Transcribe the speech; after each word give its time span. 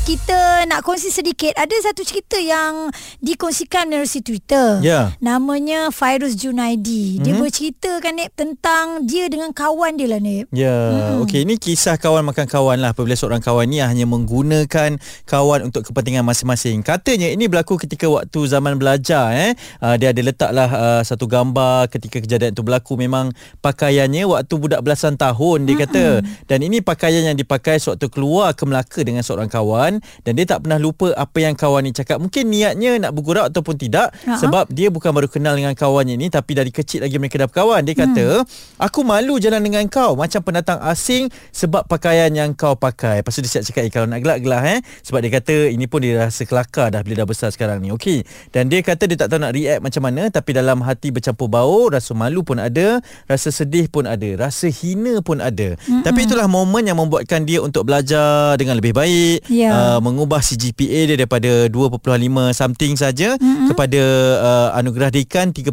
kita 0.00 0.64
nak 0.64 0.80
kongsi 0.80 1.12
sedikit 1.12 1.52
ada 1.60 1.72
satu 1.84 2.00
cerita 2.02 2.40
yang 2.40 2.88
dikongsikan 3.20 3.84
melalui 3.84 4.20
Twitter. 4.24 4.80
Ya. 4.80 5.12
Namanya 5.20 5.92
Fairuz 5.92 6.34
Junaidi. 6.34 7.20
Dia 7.20 7.36
Mhm. 7.36 7.40
berceritakan 7.42 8.12
Nip 8.16 8.32
tentang 8.32 9.04
dia 9.04 9.28
dengan 9.28 9.52
kawan 9.52 10.00
dia 10.00 10.08
lah 10.08 10.20
Nip. 10.22 10.48
Ya, 10.50 10.72
hmm. 10.72 11.24
okey 11.26 11.44
ini 11.44 11.60
kisah 11.60 12.00
kawan 12.00 12.24
makan 12.24 12.48
kawan 12.48 12.80
lah 12.80 12.96
apabila 12.96 13.12
seorang 13.12 13.44
kawan 13.44 13.68
ni 13.68 13.84
hanya 13.84 14.08
menggunakan 14.08 14.96
kawan 15.28 15.68
untuk 15.68 15.90
kepentingan 15.90 16.24
masing-masing. 16.24 16.80
Katanya 16.80 17.28
ini 17.28 17.46
berlaku 17.46 17.76
ketika 17.76 18.08
waktu 18.08 18.40
zaman 18.46 18.80
belajar 18.80 19.32
eh. 19.36 19.52
Uh, 19.82 19.94
dia 20.00 20.16
ada 20.16 20.20
letaklah 20.24 20.70
uh, 20.70 21.02
satu 21.04 21.28
gambar 21.28 21.90
ketika 21.92 22.22
kejadian 22.22 22.56
itu 22.56 22.62
berlaku 22.64 22.96
memang 22.96 23.34
pakaiannya 23.60 24.24
waktu 24.24 24.54
budak 24.56 24.80
belasan 24.80 25.20
tahun 25.20 25.68
dia 25.68 25.76
kata 25.86 26.06
dan 26.48 26.58
ini 26.64 26.80
pakaian 26.80 27.26
yang 27.26 27.36
dipakai 27.36 27.76
sewaktu 27.76 28.08
keluar 28.08 28.54
ke 28.54 28.62
Melaka 28.64 29.00
dengan 29.02 29.20
seorang 29.26 29.50
kawan 29.50 29.89
dan 29.98 30.32
dia 30.38 30.46
tak 30.46 30.62
pernah 30.62 30.78
lupa 30.78 31.10
apa 31.18 31.38
yang 31.42 31.58
kawan 31.58 31.82
ni 31.82 31.90
cakap. 31.90 32.22
Mungkin 32.22 32.46
niatnya 32.46 33.02
nak 33.02 33.16
bergurau 33.16 33.50
ataupun 33.50 33.74
tidak 33.74 34.14
Ha-ha. 34.22 34.38
sebab 34.38 34.70
dia 34.70 34.92
bukan 34.92 35.10
baru 35.10 35.26
kenal 35.26 35.58
dengan 35.58 35.74
kawannya 35.74 36.14
ni 36.14 36.30
tapi 36.30 36.54
dari 36.54 36.70
kecil 36.70 37.02
lagi 37.02 37.18
mereka 37.18 37.42
dah 37.42 37.48
berkawan. 37.50 37.82
Dia 37.82 37.96
kata, 37.96 38.44
aku 38.78 39.00
malu 39.02 39.40
jalan 39.40 39.64
dengan 39.64 39.82
kau 39.90 40.14
macam 40.14 40.44
pendatang 40.44 40.78
asing 40.86 41.32
sebab 41.50 41.88
pakaian 41.88 42.30
yang 42.30 42.52
kau 42.52 42.76
pakai. 42.76 43.24
Lepas 43.24 43.34
tu 43.34 43.42
dia 43.42 43.50
siap 43.58 43.64
cakap, 43.66 43.82
eh, 43.88 43.90
kalau 43.90 44.06
nak 44.06 44.20
gelak-gelak 44.20 44.62
eh. 44.76 44.78
Sebab 45.02 45.18
dia 45.24 45.30
kata 45.40 45.54
ini 45.72 45.88
pun 45.88 46.04
dia 46.04 46.28
rasa 46.28 46.44
kelakar 46.44 46.92
dah 46.92 47.00
bila 47.00 47.24
dah 47.24 47.28
besar 47.28 47.48
sekarang 47.48 47.80
ni. 47.80 47.88
Okey. 47.96 48.22
Dan 48.52 48.68
dia 48.68 48.84
kata 48.84 49.08
dia 49.08 49.16
tak 49.16 49.32
tahu 49.32 49.40
nak 49.40 49.56
react 49.56 49.80
macam 49.80 50.02
mana 50.04 50.28
tapi 50.28 50.52
dalam 50.52 50.84
hati 50.84 51.08
bercampur 51.08 51.48
bau, 51.48 51.88
rasa 51.88 52.12
malu 52.12 52.44
pun 52.44 52.60
ada, 52.60 53.00
rasa 53.24 53.48
sedih 53.48 53.88
pun 53.88 54.04
ada, 54.04 54.28
rasa 54.36 54.68
hina 54.68 55.24
pun 55.24 55.40
ada. 55.40 55.80
Mm-mm. 55.80 56.04
Tapi 56.04 56.28
itulah 56.28 56.44
momen 56.44 56.84
yang 56.84 56.98
membuatkan 57.00 57.48
dia 57.48 57.64
untuk 57.64 57.88
belajar 57.88 58.58
dengan 58.60 58.76
lebih 58.76 58.92
baik. 58.92 59.48
Ya. 59.48 59.72
Uh, 59.72 59.79
mengubah 60.02 60.40
si 60.40 60.56
GPA 60.56 61.12
dia 61.12 61.16
daripada 61.20 61.68
2.5 61.68 62.00
something 62.56 62.94
saja 62.96 63.36
mm-hmm. 63.36 63.68
kepada 63.72 64.02
uh, 64.40 64.68
anugerah 64.80 65.10
dekan 65.12 65.52
3.5 65.52 65.70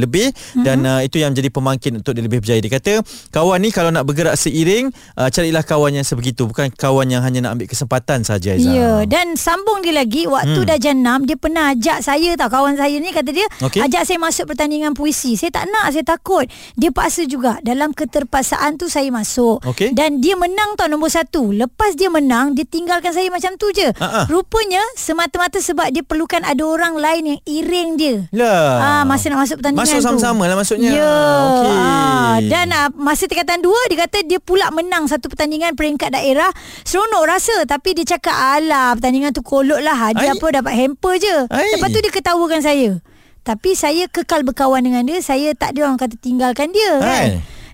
lebih 0.00 0.30
mm-hmm. 0.32 0.64
dan 0.64 0.78
uh, 0.86 1.00
itu 1.04 1.20
yang 1.20 1.34
menjadi 1.34 1.50
pemangkin 1.52 1.92
untuk 1.98 2.16
dia 2.16 2.22
lebih 2.24 2.40
berjaya. 2.42 2.60
Dia 2.62 2.72
kata 2.72 2.92
kawan 3.34 3.58
ni 3.60 3.70
kalau 3.74 3.90
nak 3.92 4.06
bergerak 4.06 4.38
seiring 4.38 4.90
uh, 5.18 5.28
carilah 5.28 5.64
kawan 5.66 6.00
yang 6.00 6.06
sebegitu 6.06 6.46
bukan 6.46 6.70
kawan 6.72 7.10
yang 7.10 7.20
hanya 7.20 7.44
nak 7.44 7.58
ambil 7.58 7.68
kesempatan 7.68 8.24
saja 8.24 8.56
Aizah. 8.56 8.72
Ya, 8.72 8.92
dan 9.04 9.34
sambung 9.36 9.84
dia 9.84 9.94
lagi 9.94 10.24
waktu 10.26 10.60
Hmm. 10.60 10.68
dah 10.68 10.78
6 10.80 11.28
dia 11.28 11.36
pernah 11.36 11.64
ajak 11.72 11.98
saya 12.00 12.30
tau 12.36 12.48
kawan 12.48 12.76
saya 12.76 12.96
ni 12.96 13.10
kata 13.12 13.30
dia 13.30 13.46
Okey. 13.60 13.84
ajak 13.84 14.02
saya 14.06 14.18
masuk 14.20 14.48
pertandingan 14.48 14.96
puisi. 14.96 15.36
Saya 15.36 15.52
tak 15.52 15.68
nak, 15.68 15.92
saya 15.92 16.04
takut. 16.06 16.48
Dia 16.78 16.88
paksa 16.94 17.28
juga. 17.28 17.60
Dalam 17.60 17.92
keterpaksaan 17.92 18.80
tu 18.80 18.88
saya 18.88 19.08
masuk. 19.12 19.60
Okey. 19.66 19.92
Dan 19.92 20.24
dia 20.24 20.38
menang 20.38 20.78
tau 20.78 20.88
nombor 20.88 21.12
satu. 21.12 21.52
Lepas 21.52 21.98
dia 21.98 22.08
menang, 22.08 22.56
dia 22.56 22.64
tinggalkan 22.64 23.12
saya 23.12 23.19
macam 23.28 23.52
tu 23.60 23.68
je. 23.76 23.92
Ha-ha. 23.92 24.24
Rupanya 24.32 24.80
semata-mata 24.96 25.60
sebab 25.60 25.92
dia 25.92 26.00
perlukan 26.00 26.40
ada 26.40 26.62
orang 26.64 26.96
lain 26.96 27.36
yang 27.36 27.40
iring 27.44 27.88
dia. 28.00 28.14
Lah. 28.32 28.70
Ah, 28.80 29.02
masa 29.04 29.28
nak 29.28 29.44
masuk 29.44 29.60
pertandingan 29.60 29.84
Masuk 29.84 29.98
tu. 30.00 30.06
sama-sama 30.08 30.42
lah 30.48 30.56
maksudnya. 30.56 30.90
Ya. 30.96 31.16
Okey. 31.44 31.76
Ah, 31.76 32.36
dan 32.48 32.66
ah, 32.72 32.88
masa 32.96 33.28
tingkatan 33.28 33.60
dua 33.60 33.76
dia 33.92 34.08
kata 34.08 34.24
dia 34.24 34.40
pula 34.40 34.72
menang 34.72 35.04
satu 35.04 35.28
pertandingan 35.28 35.76
peringkat 35.76 36.14
daerah. 36.14 36.48
Seronok 36.86 37.28
rasa 37.28 37.68
tapi 37.68 37.92
dia 37.92 38.16
cakap 38.16 38.32
alah 38.32 38.96
pertandingan 38.96 39.34
tu 39.34 39.44
kolot 39.44 39.82
lah. 39.84 39.92
Hadiah 39.92 40.32
Ai. 40.32 40.38
apa 40.38 40.46
dapat 40.48 40.72
hamper 40.78 41.14
je. 41.18 41.36
Ai. 41.52 41.76
Lepas 41.76 41.90
tu 41.90 42.00
dia 42.00 42.12
ketawakan 42.14 42.62
saya. 42.64 43.02
Tapi 43.40 43.72
saya 43.72 44.04
kekal 44.06 44.44
berkawan 44.44 44.84
dengan 44.84 45.02
dia. 45.02 45.18
Saya 45.18 45.56
tak 45.56 45.74
ada 45.74 45.90
orang 45.90 45.98
kata 45.98 46.14
tinggalkan 46.20 46.70
dia 46.70 46.92
kan. 47.02 47.28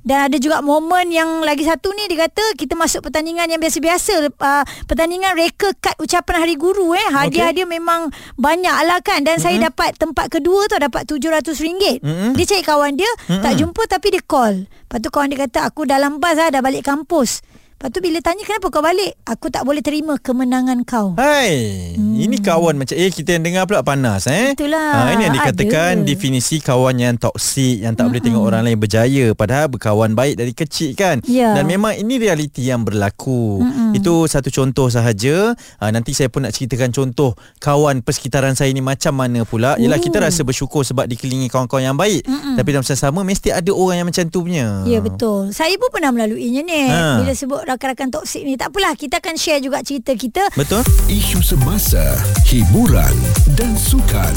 Dan 0.07 0.31
ada 0.31 0.37
juga 0.39 0.63
momen 0.63 1.11
yang 1.11 1.43
lagi 1.43 1.67
satu 1.67 1.91
ni 1.91 2.07
dia 2.07 2.31
kata 2.31 2.55
kita 2.55 2.79
masuk 2.79 3.11
pertandingan 3.11 3.51
yang 3.51 3.59
biasa-biasa. 3.59 4.31
Uh, 4.39 4.63
pertandingan 4.87 5.35
reka 5.35 5.75
kad 5.83 5.99
ucapan 5.99 6.47
hari 6.47 6.55
guru 6.55 6.95
eh. 6.95 7.11
Hadiah 7.11 7.51
Okey. 7.51 7.57
dia 7.59 7.67
memang 7.67 8.15
banyak 8.39 8.77
lah 8.87 9.03
kan. 9.03 9.27
Dan 9.27 9.43
mm-hmm. 9.43 9.59
saya 9.59 9.67
dapat 9.67 9.99
tempat 9.99 10.31
kedua 10.31 10.71
tu 10.71 10.79
dapat 10.79 11.11
RM700 11.11 12.07
Mm-mm. 12.07 12.39
dia 12.39 12.47
cari 12.47 12.63
kawan 12.63 12.95
dia 12.95 13.11
mm 13.27 13.43
tak 13.43 13.59
jumpa 13.59 13.83
tapi 13.91 14.15
dia 14.15 14.23
call. 14.23 14.71
Lepas 14.71 14.99
tu 15.03 15.11
kawan 15.11 15.29
dia 15.35 15.43
kata 15.43 15.75
aku 15.75 15.83
dalam 15.83 16.23
bas 16.23 16.39
lah 16.39 16.55
dah 16.55 16.63
balik 16.63 16.87
kampus 16.87 17.43
lepas 17.77 17.93
tu 17.93 18.01
bila 18.01 18.19
tanya 18.19 18.41
kenapa 18.41 18.73
kau 18.73 18.81
balik 18.81 19.21
aku 19.23 19.53
tak 19.53 19.61
boleh 19.63 19.85
terima 19.85 20.17
kemenangan 20.17 20.81
kau 20.83 21.13
Hai, 21.13 21.93
hmm. 21.93 22.17
ini 22.17 22.41
kawan 22.41 22.81
macam 22.81 22.97
eh 22.97 23.13
kita 23.13 23.37
yang 23.37 23.45
dengar 23.45 23.69
pula 23.69 23.85
panas 23.85 24.25
eh. 24.27 24.57
Itulah, 24.57 24.89
Ha, 24.97 25.13
ini 25.13 25.29
yang 25.29 25.35
dikatakan 25.35 25.93
ada. 26.01 26.07
definisi 26.09 26.57
kawan 26.59 26.97
yang 26.97 27.15
toksik 27.15 27.85
yang 27.85 27.93
tak 27.93 28.09
boleh 28.09 28.25
tengok 28.25 28.41
orang 28.41 28.65
lain 28.65 28.81
berjaya 28.81 29.37
padahal 29.37 29.69
berkawan 29.69 30.17
baik 30.17 30.41
dari 30.41 30.57
kecil 30.57 30.97
kan. 30.97 31.21
Ya. 31.29 31.53
Dan 31.53 31.69
memang 31.69 31.93
ini 31.93 32.17
realiti 32.17 32.65
yang 32.65 32.81
berlaku. 32.81 33.61
Itu 33.93 34.25
satu 34.25 34.49
contoh 34.49 34.89
sahaja. 34.89 35.53
Ha, 35.77 35.93
nanti 35.93 36.17
saya 36.17 36.33
pun 36.33 36.49
nak 36.49 36.57
ceritakan 36.57 36.91
contoh 36.91 37.37
kawan 37.61 38.01
persekitaran 38.01 38.57
saya 38.57 38.73
ni 38.73 38.81
macam 38.81 39.13
mana 39.13 39.45
pula. 39.45 39.77
Ialah 39.77 40.01
kita 40.01 40.25
rasa 40.25 40.41
bersyukur 40.43 40.81
sebab 40.81 41.05
dikelilingi 41.05 41.53
kawan-kawan 41.53 41.93
yang 41.93 41.99
baik. 41.99 42.25
Tapi 42.57 42.69
dalam 42.73 42.81
masa 42.81 42.97
sama 42.97 43.21
mesti 43.21 43.53
ada 43.53 43.69
orang 43.71 44.01
yang 44.01 44.09
macam 44.09 44.25
tu 44.27 44.41
punya. 44.41 44.81
Ya 44.89 45.05
betul. 45.05 45.53
Saya 45.53 45.77
pun 45.77 45.93
pernah 45.93 46.09
melaluinya 46.09 46.63
ni. 46.65 46.83
Ha. 46.89 47.21
Bila 47.21 47.33
sebut 47.37 47.61
rakan-rakan 47.67 48.15
toksik 48.15 48.47
ni. 48.47 48.55
Tak 48.55 48.71
apalah 48.71 48.95
kita 48.95 49.19
akan 49.19 49.35
share 49.35 49.59
juga 49.59 49.83
cerita 49.83 50.15
kita. 50.15 50.47
Betul? 50.55 50.87
Isu 51.11 51.43
semasa, 51.43 52.15
hiburan 52.47 53.13
dan 53.59 53.75
sukan 53.75 54.33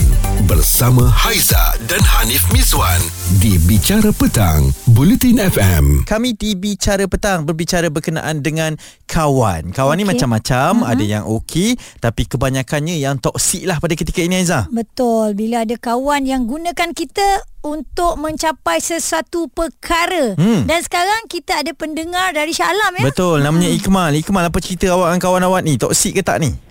bersama 0.50 1.06
Haiza 1.06 1.78
dan 1.86 2.02
Hanif 2.02 2.42
Miswan 2.50 2.98
di 3.38 3.62
Bicara 3.70 4.10
Petang, 4.10 4.74
Buletin 4.90 5.38
FM. 5.38 6.10
Kami 6.10 6.34
di 6.34 6.58
Bicara 6.58 7.06
Petang 7.06 7.46
berbicara 7.46 7.94
berkenaan 7.94 8.42
dengan 8.42 8.74
kawan. 9.06 9.70
Kawan 9.70 9.94
okay. 9.94 10.02
ni 10.02 10.10
macam-macam, 10.10 10.72
mm-hmm. 10.82 10.92
ada 10.92 11.04
yang 11.06 11.24
okey 11.30 11.78
tapi 12.02 12.26
kebanyakannya 12.26 12.98
yang 12.98 13.22
toksik 13.22 13.70
lah 13.70 13.78
pada 13.78 13.94
ketika 13.94 14.26
ini 14.26 14.42
Aizah. 14.42 14.66
Betul. 14.74 15.38
Bila 15.38 15.62
ada 15.62 15.78
kawan 15.78 16.26
yang 16.26 16.50
gunakan 16.50 16.90
kita 16.98 17.46
untuk 17.60 18.16
mencapai 18.16 18.80
sesuatu 18.80 19.48
perkara. 19.48 20.36
Hmm. 20.36 20.64
Dan 20.64 20.80
sekarang 20.80 21.28
kita 21.28 21.60
ada 21.60 21.72
pendengar 21.72 22.32
dari 22.32 22.52
Shah 22.52 22.72
Alam 22.72 22.96
ya. 22.96 23.04
Betul, 23.06 23.44
namanya 23.44 23.68
Ikmal. 23.68 24.16
Ikmal 24.16 24.48
apa 24.48 24.60
cerita 24.60 24.88
awak 24.90 25.12
dengan 25.12 25.22
kawan 25.22 25.44
awak 25.44 25.62
ni? 25.64 25.76
Toksik 25.76 26.16
ke 26.16 26.24
tak 26.24 26.40
ni? 26.40 26.52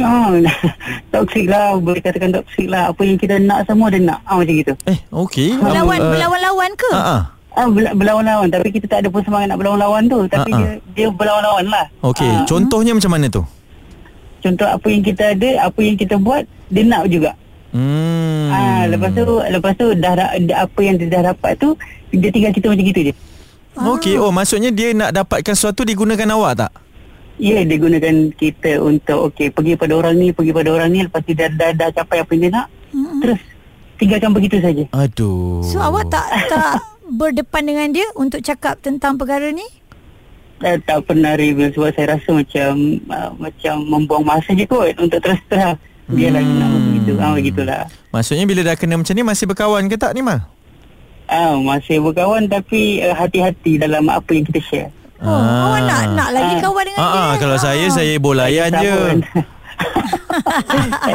Oh, 0.00 0.32
toksik 1.10 1.50
lah. 1.50 1.74
Boleh 1.76 1.98
katakan 1.98 2.30
toksik 2.30 2.70
lah. 2.70 2.94
Apa 2.94 3.02
yang 3.02 3.18
kita 3.18 3.42
nak 3.42 3.66
semua 3.66 3.90
dia 3.90 3.98
nak. 3.98 4.22
Ah, 4.22 4.38
macam 4.38 4.54
gitu. 4.54 4.72
Eh, 4.86 4.96
okey. 5.10 5.58
Berlawan, 5.58 5.98
Apa, 5.98 6.06
uh, 6.06 6.10
berlawan-lawan 6.14 6.70
ke? 6.78 6.90
Ha 6.94 7.02
ah. 7.02 7.22
Ah, 7.52 7.66
berlawan-lawan. 7.68 8.48
Tapi 8.48 8.70
kita 8.70 8.86
tak 8.86 8.98
ada 9.04 9.08
pun 9.10 9.20
semangat 9.20 9.50
nak 9.50 9.58
berlawan-lawan 9.58 10.06
tu. 10.06 10.24
Tapi 10.30 10.46
Ah, 10.46 10.56
ah. 10.56 10.60
dia, 10.62 10.70
dia 10.94 11.06
berlawan-lawan 11.10 11.66
lah. 11.68 11.84
Okey, 12.06 12.30
Ah, 12.32 12.46
contohnya 12.46 12.94
macam 12.94 13.12
mana 13.12 13.26
tu? 13.28 13.42
contoh 14.40 14.64
apa 14.64 14.86
yang 14.88 15.02
kita 15.04 15.36
ada, 15.36 15.68
apa 15.68 15.80
yang 15.84 15.96
kita 16.00 16.16
buat, 16.16 16.48
dia 16.72 16.84
nak 16.86 17.04
juga. 17.10 17.36
Hmm. 17.70 18.50
Ah, 18.50 18.82
lepas 18.90 19.10
tu, 19.14 19.24
lepas 19.26 19.72
tu 19.78 19.86
dah, 19.94 20.12
dah, 20.18 20.28
dah 20.34 20.58
apa 20.66 20.80
yang 20.82 20.98
dia 20.98 21.06
dah 21.06 21.22
dapat 21.34 21.54
tu, 21.58 21.78
dia 22.10 22.30
tinggal 22.34 22.50
kita 22.50 22.66
macam 22.70 22.84
gitu 22.86 23.00
je. 23.10 23.14
Okey, 23.78 24.18
oh 24.18 24.34
maksudnya 24.34 24.74
dia 24.74 24.90
nak 24.92 25.14
dapatkan 25.14 25.54
sesuatu 25.54 25.86
digunakan 25.86 26.26
awak 26.34 26.66
tak? 26.66 26.72
Ya, 27.40 27.64
dia 27.64 27.76
gunakan 27.80 28.34
kita 28.36 28.82
untuk, 28.84 29.32
okey, 29.32 29.54
pergi 29.54 29.78
pada 29.78 29.96
orang 29.96 30.18
ni, 30.18 30.28
pergi 30.34 30.52
pada 30.52 30.68
orang 30.76 30.90
ni. 30.92 31.00
Lepas 31.06 31.24
tu 31.24 31.32
dah, 31.32 31.48
dah, 31.48 31.70
dah 31.72 31.88
capai 31.94 32.20
apa 32.20 32.30
yang 32.36 32.42
dia 32.44 32.52
nak. 32.52 32.66
Mm-mm. 32.92 33.20
Terus, 33.22 33.40
tinggalkan 33.96 34.30
begitu 34.34 34.56
saja. 34.60 34.84
Aduh. 34.92 35.64
So 35.64 35.80
awak 35.80 36.12
tak 36.12 36.26
tak 36.52 36.84
berdepan 37.08 37.64
dengan 37.64 37.88
dia 37.94 38.06
untuk 38.18 38.44
cakap 38.44 38.82
tentang 38.84 39.16
perkara 39.16 39.54
ni? 39.54 39.64
uh, 40.64 40.76
tak 40.84 40.98
pernah 41.08 41.32
review 41.36 41.72
sebab 41.72 41.90
saya 41.96 42.06
rasa 42.16 42.30
macam 42.36 42.70
uh, 43.08 43.30
macam 43.40 43.74
membuang 43.84 44.24
masa 44.24 44.52
je 44.52 44.64
kot 44.68 44.92
untuk 45.00 45.20
terus 45.20 45.40
terang. 45.48 45.76
Biarlah 46.10 46.42
hmm. 46.42 46.58
nak 46.58 46.68
begitu. 46.74 47.12
Ah 47.16 47.32
begitulah. 47.32 47.80
Maksudnya 48.10 48.44
bila 48.44 48.60
dah 48.64 48.74
kena 48.74 48.94
macam 48.94 49.14
ni 49.14 49.22
masih 49.22 49.46
berkawan 49.46 49.86
ke 49.86 49.94
tak 49.94 50.12
ni 50.12 50.20
Mal? 50.20 50.42
Ah 51.26 51.54
masih 51.54 52.02
berkawan 52.02 52.46
tapi 52.46 52.98
uh, 53.00 53.14
hati-hati 53.14 53.78
dalam 53.78 54.06
apa 54.06 54.30
yang 54.30 54.42
kita 54.42 54.60
share. 54.60 54.90
Oh, 55.20 55.28
awak 55.28 55.84
nak 55.84 56.02
nak 56.16 56.28
lagi 56.32 56.54
Ah. 56.56 56.60
kawan 56.60 56.82
dengan 56.82 56.98
Ah, 56.98 57.06
dia? 57.06 57.20
ah, 57.20 57.32
kalau 57.36 57.56
saya 57.56 57.86
saya 57.88 58.14
bolayan 58.16 58.72
je. 58.72 58.88
pun. 58.90 59.18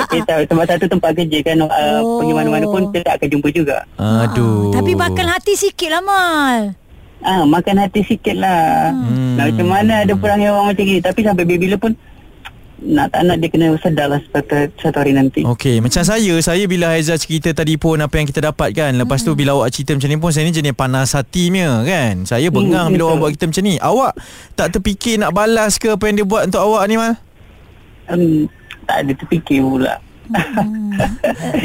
kita 0.09 0.33
tempat 0.45 0.65
satu 0.67 0.85
tempat 0.87 1.11
kerja 1.13 1.37
kan 1.43 1.57
uh, 1.59 1.69
Oh. 1.99 2.17
pergi 2.17 2.33
mana-mana 2.33 2.65
pun 2.65 2.89
kita 2.89 3.09
akan 3.11 3.27
jumpa 3.27 3.49
juga. 3.49 3.77
Aduh. 3.97 4.69
Ah, 4.69 4.79
Tapi 4.79 4.91
bakal 4.93 5.27
hati 5.27 5.53
sikit 5.53 5.89
lah 5.89 6.01
Mal. 6.01 6.59
Ah 7.19 7.41
makan 7.43 7.81
hati 7.81 8.05
sikit 8.05 8.37
lah. 8.37 8.93
Hmm. 8.93 9.35
Nah, 9.35 9.49
macam 9.49 9.67
mana 9.67 9.93
ada 10.05 10.13
perangai 10.13 10.47
orang 10.47 10.69
macam 10.69 10.85
ni 10.85 11.01
tapi 11.01 11.19
sampai 11.19 11.43
bila 11.43 11.75
pun 11.75 11.91
nak 12.85 13.09
tak 13.09 13.25
nak 13.25 13.41
dia 13.41 13.49
kena 13.49 13.73
sedar 13.81 14.07
lah 14.07 14.21
satu, 14.29 14.69
satu 14.77 14.97
hari 15.01 15.11
nanti. 15.11 15.41
Okey, 15.41 15.81
macam 15.81 16.05
saya, 16.05 16.33
saya 16.39 16.63
bila 16.65 16.93
Haizah 16.93 17.17
cerita 17.17 17.49
tadi 17.51 17.75
pun 17.75 17.97
apa 17.97 18.13
yang 18.15 18.29
kita 18.29 18.45
dapat 18.45 18.71
kan. 18.71 18.93
Lepas 18.93 19.25
tu 19.25 19.33
bila 19.33 19.57
awak 19.57 19.73
cerita 19.73 19.97
macam 19.97 20.05
ni 20.05 20.17
pun 20.17 20.29
saya 20.29 20.45
ni 20.45 20.53
jenis 20.53 20.71
panas 20.71 21.11
hati 21.11 21.49
punya 21.49 21.81
kan. 21.81 22.23
Saya 22.23 22.47
bengang 22.47 22.87
Hmm, 22.87 22.93
bila 22.93 23.01
betul. 23.01 23.09
orang 23.09 23.19
buat 23.19 23.31
kita 23.33 23.45
macam 23.49 23.63
ni. 23.65 23.75
Awak 23.75 24.13
tak 24.53 24.67
terfikir 24.71 25.15
nak 25.17 25.31
balas 25.33 25.75
ke 25.75 25.89
apa 25.89 26.03
yang 26.05 26.15
dia 26.21 26.27
buat 26.27 26.43
untuk 26.45 26.61
awak 26.61 26.83
ni 26.85 26.95
mal? 26.95 27.13
Um, 28.05 28.45
tak 28.85 28.97
ada 29.01 29.11
terfikir 29.17 29.59
pula. 29.59 29.97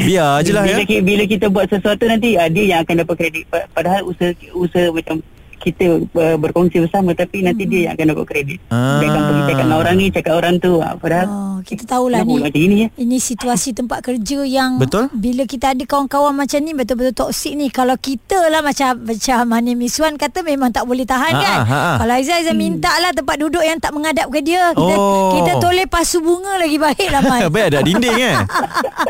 Biar 0.05 0.45
je 0.45 0.53
lah 0.53 0.65
ya 0.65 0.77
bila, 0.77 0.83
kita, 0.85 1.01
bila 1.01 1.23
kita 1.25 1.45
buat 1.49 1.65
sesuatu 1.65 2.03
nanti 2.05 2.37
uh, 2.37 2.45
dia 2.45 2.77
yang 2.77 2.79
akan 2.85 3.01
dapat 3.01 3.15
kredit 3.17 3.43
Pa- 3.49 3.65
padahal 3.71 4.05
usaha 4.05 4.33
usaha 4.53 4.93
macam 4.93 5.17
kita 5.61 5.85
uh, 6.01 6.35
berkongsi 6.35 6.81
bersama 6.81 7.13
tapi 7.13 7.39
nanti 7.39 7.63
dia 7.63 7.85
yang 7.85 7.93
akan 7.93 8.05
dapat 8.11 8.25
kredit. 8.27 8.59
Ah. 8.67 8.97
Dia 8.97 9.07
akan 9.07 9.21
pergi 9.23 9.41
cakap 9.43 9.61
dengan 9.61 9.77
orang 9.77 9.95
ni, 9.95 10.05
cakap 10.09 10.33
orang 10.35 10.53
tu. 10.57 10.71
Uh, 10.75 10.95
padahal 10.95 11.27
Oh, 11.31 11.57
kita 11.61 11.85
tahulah 11.85 12.21
ni. 12.21 12.41
macam 12.41 12.57
ini 12.57 12.75
ya. 12.79 12.87
Ini 12.97 13.17
situasi 13.17 13.69
tempat 13.71 14.01
kerja 14.01 14.41
yang 14.41 14.75
Betul. 14.75 15.13
Bila 15.13 15.45
kita 15.45 15.71
ada 15.71 15.83
kawan-kawan 15.83 16.33
macam 16.33 16.57
ni 16.57 16.73
betul-betul 16.73 17.13
toksik 17.13 17.53
ni. 17.53 17.69
Kalau 17.69 17.93
kita 17.93 18.49
lah 18.49 18.59
macam 18.59 18.97
macam 18.97 19.37
Mani 19.45 19.73
Miswan 19.73 20.17
kata 20.17 20.41
memang 20.41 20.69
tak 20.69 20.83
boleh 20.83 21.05
tahan 21.05 21.29
Ha, 21.31 21.39
kan. 21.39 21.57
ha, 21.61 21.77
ha. 21.77 21.93
Kalau 21.99 22.13
Aizal 22.13 22.35
Aizal 22.35 22.55
minta 22.55 22.89
lah 22.97 23.11
tempat 23.11 23.37
duduk 23.37 23.61
yang 23.61 23.77
tak 23.77 23.91
menghadap 23.91 24.25
ke 24.27 24.41
dia. 24.41 24.73
Kita 24.73 24.93
Oh. 24.93 25.37
kita 25.37 25.61
toleh 25.61 25.85
pasu 25.85 26.17
bunga 26.19 26.57
lagi 26.57 26.75
baik 26.75 27.07
lah 27.07 27.21
Man. 27.21 27.39
Baik 27.53 27.65
ada 27.67 27.79
dinding 27.81 28.15
kan 28.15 28.35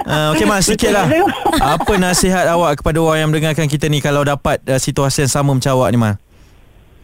uh, 0.04 0.30
Okey 0.34 0.44
Mas 0.44 0.66
sikit 0.66 0.90
lah 0.90 1.06
Apa 1.56 1.94
nasihat 1.96 2.44
awak 2.48 2.80
kepada 2.80 2.98
orang 2.98 3.18
yang 3.18 3.30
mendengarkan 3.30 3.66
kita 3.66 3.86
ni 3.86 4.00
Kalau 4.00 4.22
dapat 4.22 4.60
uh, 4.66 4.76
situasi 4.76 5.24
yang 5.24 5.32
sama 5.32 5.52
macam 5.52 5.72
awak 5.74 5.90
ni 5.90 5.98
Mas 5.98 6.16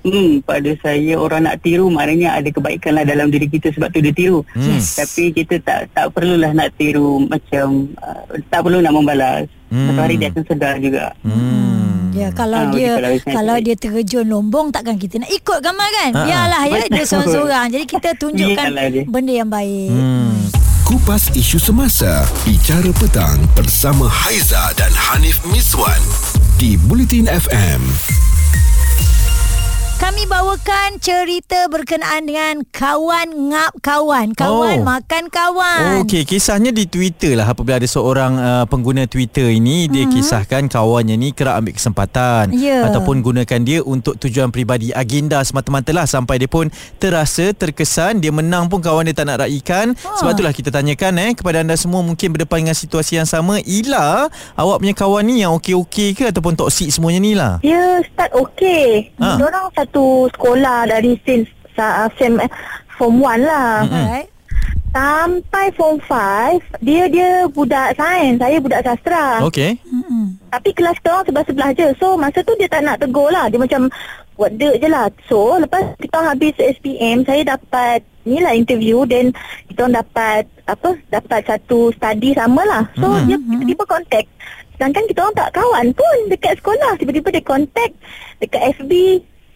Hmm, 0.06 0.40
pada 0.42 0.72
saya 0.80 1.18
orang 1.18 1.50
nak 1.50 1.60
tiru 1.60 1.90
maknanya 1.90 2.38
ada 2.38 2.48
kebaikan 2.48 2.96
lah 2.96 3.04
dalam 3.04 3.28
diri 3.28 3.50
kita 3.50 3.74
sebab 3.74 3.90
tu 3.92 4.00
dia 4.00 4.14
tiru. 4.14 4.46
Hmm. 4.54 4.78
Yes. 4.78 4.96
Tapi 4.96 5.34
kita 5.34 5.60
tak 5.62 5.92
tak 5.92 6.14
perlulah 6.14 6.54
nak 6.54 6.72
tiru 6.78 7.26
macam 7.26 7.92
uh, 8.00 8.24
tak 8.48 8.62
perlu 8.64 8.80
nak 8.80 8.94
membalas. 8.94 9.46
Hmm. 9.68 9.92
Satu 9.92 10.00
hari 10.00 10.16
dia 10.16 10.32
akan 10.32 10.44
sedar 10.48 10.76
juga. 10.80 11.12
Hmm. 11.26 12.16
Ya 12.16 12.34
kalau 12.34 12.58
Ah, 12.58 12.72
dia 12.74 12.98
kalau 12.98 13.12
kalau 13.30 13.58
dia 13.62 13.76
terjun 13.78 14.26
lombong 14.26 14.74
takkan 14.74 14.98
kita 14.98 15.22
nak 15.22 15.30
ikut 15.30 15.60
gambar 15.62 15.90
kan. 15.92 16.12
Ha, 16.16 16.18
ha. 16.18 16.26
Biarlah 16.26 16.64
ya 16.66 16.82
dia 16.90 17.06
seorang-seorang. 17.06 17.66
Jadi 17.70 17.86
kita 17.86 18.10
tunjukkan 18.18 18.68
benda 19.06 19.34
yang 19.34 19.50
baik. 19.52 19.90
Hmm. 19.92 20.34
Kupas 20.88 21.36
isu 21.36 21.60
semasa 21.60 22.24
Bicara 22.48 22.88
petang 22.96 23.36
Bersama 23.60 24.08
Haiza 24.08 24.72
dan 24.80 24.88
Hanif 24.96 25.44
Miswan 25.52 26.00
Di 26.56 26.80
Bulletin 26.80 27.28
FM 27.28 27.84
Kami 30.08 30.24
bawakan 30.24 31.04
cerita 31.04 31.68
berkenaan 31.68 32.24
dengan 32.24 32.64
kawan 32.72 33.52
ngap 33.52 33.76
kawan. 33.84 34.32
Kawan 34.32 34.80
Oh. 34.80 34.88
makan 34.88 35.28
kawan. 35.28 36.08
Okey, 36.08 36.24
kisahnya 36.24 36.72
di 36.72 36.88
Twitter 36.88 37.36
lah 37.36 37.52
apabila 37.52 37.76
ada 37.76 37.84
seorang 37.84 38.40
uh, 38.40 38.64
pengguna 38.72 39.04
Twitter 39.04 39.52
ini 39.52 39.92
dia 39.92 40.08
kisahkan 40.08 40.72
kawannya 40.72 41.20
ni 41.20 41.36
kerap 41.36 41.60
ambil 41.60 41.76
kesempatan 41.76 42.56
Ya. 42.56 42.88
ataupun 42.88 43.20
gunakan 43.20 43.60
dia 43.60 43.84
untuk 43.84 44.16
tujuan 44.16 44.48
peribadi 44.48 44.96
agenda 44.96 45.44
semata-mata 45.44 45.92
lah 45.92 46.08
sampai 46.08 46.40
dia 46.40 46.48
pun 46.48 46.72
terasa 47.04 47.52
terkesan 47.52 48.24
dia 48.24 48.32
menang 48.32 48.72
pun 48.72 48.80
kawan 48.80 49.12
dia 49.12 49.16
tak 49.20 49.28
nak 49.28 49.44
raikan. 49.44 49.92
Ha. 49.92 50.24
Sebab 50.24 50.40
itulah 50.40 50.56
kita 50.56 50.72
tanyakan 50.72 51.20
eh 51.20 51.32
kepada 51.36 51.60
anda 51.60 51.76
semua 51.76 52.00
mungkin 52.00 52.32
berdepan 52.32 52.64
dengan 52.64 52.80
situasi 52.80 53.20
yang 53.20 53.28
sama. 53.28 53.60
Ila, 53.60 54.32
awak 54.56 54.80
punya 54.80 54.96
kawan 54.96 55.28
ni 55.28 55.44
yang 55.44 55.52
okey-okey 55.60 56.16
ke 56.16 56.32
ataupun 56.32 56.56
toksik 56.56 56.96
semuanya 56.96 57.20
ni 57.20 57.36
lah? 57.36 57.60
Dia 57.60 58.00
start 58.08 58.32
okey. 58.40 59.12
Ha. 59.20 59.36
Ha. 59.36 59.36
Diorang 59.36 59.68
satu 59.76 59.97
sekolah 60.30 60.88
dari 60.88 61.18
since 61.22 61.48
uh, 61.76 62.10
sem, 62.16 62.38
form 62.96 63.22
1 63.22 63.44
lah. 63.44 63.84
Alright. 63.84 64.30
Sampai 64.88 65.70
form 65.78 66.02
5, 66.02 66.82
dia 66.82 67.06
dia 67.06 67.46
budak 67.46 67.94
sains, 67.94 68.40
saya 68.40 68.58
budak 68.58 68.82
sastra. 68.82 69.46
Okey. 69.46 69.78
Mm-mm. 69.86 70.42
Tapi 70.50 70.70
kelas 70.74 70.98
kita 70.98 71.10
orang 71.12 71.26
sebelah-sebelah 71.28 71.70
je. 71.72 71.88
So 72.00 72.18
masa 72.18 72.42
tu 72.42 72.58
dia 72.58 72.66
tak 72.66 72.82
nak 72.82 72.98
tegur 72.98 73.30
lah. 73.30 73.46
Dia 73.46 73.62
macam 73.62 73.94
buat 74.34 74.50
dek 74.54 74.82
je 74.82 74.88
lah. 74.88 75.06
So 75.28 75.60
lepas 75.60 75.94
kita 76.00 76.18
habis 76.24 76.56
SPM, 76.58 77.22
saya 77.22 77.46
dapat 77.46 78.02
ni 78.24 78.42
lah 78.42 78.58
interview 78.58 79.06
dan 79.06 79.30
kita 79.70 79.86
orang 79.86 80.02
dapat 80.02 80.42
apa 80.66 80.90
dapat 81.10 81.40
satu 81.46 81.94
study 81.94 82.34
sama 82.34 82.66
lah. 82.66 82.84
So 82.98 83.06
Mhm. 83.08 83.26
dia 83.28 83.38
tiba-tiba 83.38 83.84
contact. 83.86 84.30
Sedangkan 84.74 85.04
kita 85.06 85.20
orang 85.22 85.38
tak 85.38 85.54
kawan 85.54 85.88
pun 85.94 86.18
dekat 86.28 86.54
sekolah. 86.58 86.92
Tiba-tiba 86.96 87.28
dia 87.30 87.44
contact 87.44 87.94
dekat 88.40 88.62
FB. 88.78 88.92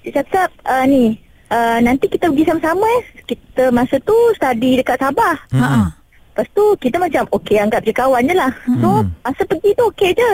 Dia 0.01 0.11
cakap 0.21 0.49
uh, 0.65 0.85
ni 0.89 1.17
uh, 1.53 1.77
nanti 1.81 2.09
kita 2.09 2.29
pergi 2.29 2.45
sama-sama 2.49 2.85
eh. 2.99 3.03
Kita 3.29 3.69
masa 3.69 4.01
tu 4.01 4.15
study 4.33 4.81
dekat 4.81 4.97
Sabah. 4.97 5.37
Hmm. 5.53 5.61
Ha. 5.61 6.00
Lepas 6.31 6.47
tu 6.49 6.63
kita 6.77 6.95
macam 6.95 7.27
okey 7.33 7.57
anggap 7.57 7.81
je 7.81 7.91
kawan 7.91 8.23
je 8.23 8.31
lah. 8.33 8.47
So 8.79 8.89
Hmm. 8.97 9.11
masa 9.19 9.43
pergi 9.43 9.71
tu 9.73 9.83
okey 9.85 10.11
je. 10.13 10.31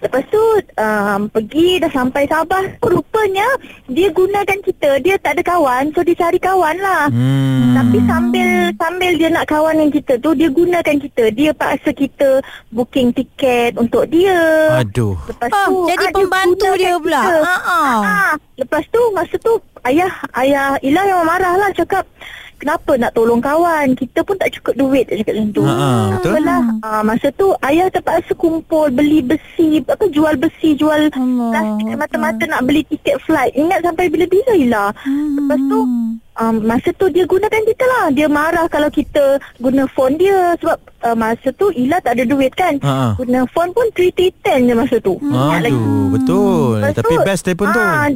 Lepas 0.00 0.22
tu 0.24 0.42
um, 0.76 1.20
pergi 1.26 1.68
dah 1.76 1.90
sampai 1.90 2.22
Sabah. 2.24 2.62
Rupanya 2.80 3.48
dia 3.86 4.08
gunakan 4.08 4.58
kita. 4.60 4.90
Dia 4.98 5.18
tak 5.18 5.34
ada 5.34 5.42
kawan. 5.44 5.90
So 5.90 6.00
dia 6.00 6.14
cari 6.16 6.38
kawan 6.38 6.76
lah. 6.78 7.10
Hmm. 7.10 7.72
Tapi 7.72 7.98
sambil 8.00 8.48
sambil 8.72 9.12
dia 9.12 9.28
nak 9.28 9.46
kawan 9.46 9.74
dengan 9.74 9.90
kita 9.92 10.12
tu 10.16 10.30
dia 10.32 10.48
gunakan 10.48 10.96
kita. 11.00 11.24
Dia 11.30 11.50
paksa 11.50 11.90
kita 11.90 12.38
booking 12.70 13.10
tiket 13.10 13.74
untuk 13.74 14.06
dia. 14.06 14.38
Aduh. 14.76 15.18
Lepas 15.26 15.50
Ah, 15.50 15.66
tu 15.66 15.86
jadi 15.88 16.04
ah, 16.04 16.12
pembantu 16.12 16.62
gunakan 16.64 16.78
dia 16.78 16.94
pula. 16.96 17.20
kita. 17.20 17.36
Ha 17.40 17.56
ah. 17.60 18.00
Ah, 18.00 18.32
lepas 18.56 18.84
tu 18.86 19.02
masa 19.10 19.34
tu 19.36 19.52
ayah 19.82 20.12
ayah 20.36 20.78
Ila 20.80 21.00
memang 21.02 21.26
marah 21.26 21.54
lah 21.56 21.70
cakap 21.72 22.06
kenapa 22.60 22.92
nak 23.00 23.16
tolong 23.16 23.40
kawan 23.40 23.96
kita 23.96 24.20
pun 24.20 24.36
tak 24.36 24.52
cukup 24.54 24.76
duit 24.76 25.08
dia 25.08 25.24
cakap 25.24 25.34
macam 25.40 25.50
tu. 25.56 25.64
Ha, 25.64 25.72
ha, 25.72 25.90
betul. 26.14 26.32
Apalah, 26.36 26.60
ah, 26.84 27.02
masa 27.02 27.26
tu 27.32 27.46
ayah 27.64 27.88
terpaksa 27.88 28.32
kumpul 28.36 28.92
beli 28.92 29.24
besi 29.24 29.80
apa 29.82 30.04
jual 30.12 30.36
besi 30.36 30.76
jual 30.76 31.08
Allah. 31.16 31.50
plastik 31.50 31.96
mata-mata 31.96 32.44
nak 32.44 32.68
beli 32.68 32.84
tiket 32.86 33.16
flight. 33.24 33.56
Ingat 33.56 33.80
sampai 33.80 34.12
bila-bila 34.12 34.52
Ila. 34.54 34.84
Lepas 35.08 35.58
tu 35.66 35.78
um, 36.36 36.54
masa 36.60 36.88
tu 36.94 37.06
dia 37.08 37.24
gunakan 37.24 37.62
kita 37.64 37.84
lah. 37.88 38.04
Dia 38.12 38.28
marah 38.28 38.68
kalau 38.68 38.92
kita 38.92 39.40
guna 39.56 39.88
phone 39.90 40.20
dia 40.20 40.52
sebab 40.60 40.76
uh, 41.08 41.16
masa 41.16 41.48
tu 41.56 41.72
Ila 41.72 41.96
tak 42.04 42.20
ada 42.20 42.24
duit 42.28 42.52
kan. 42.52 42.76
Ha, 42.84 42.92
ha. 42.92 43.08
Guna 43.16 43.48
phone 43.48 43.72
pun 43.72 43.88
3T10 43.96 44.68
je 44.68 44.74
masa 44.76 44.96
tu. 45.00 45.16
Lagi. 45.24 45.72
Aduh, 45.72 46.12
betul. 46.12 46.84
Lepas 46.84 46.96
Tapi 47.00 47.14
tu, 47.16 47.24
best 47.24 47.42
telefon 47.48 47.68
tu. 47.72 47.80
ah, 47.80 47.88
ha, 47.88 47.96
Kan? 47.96 48.10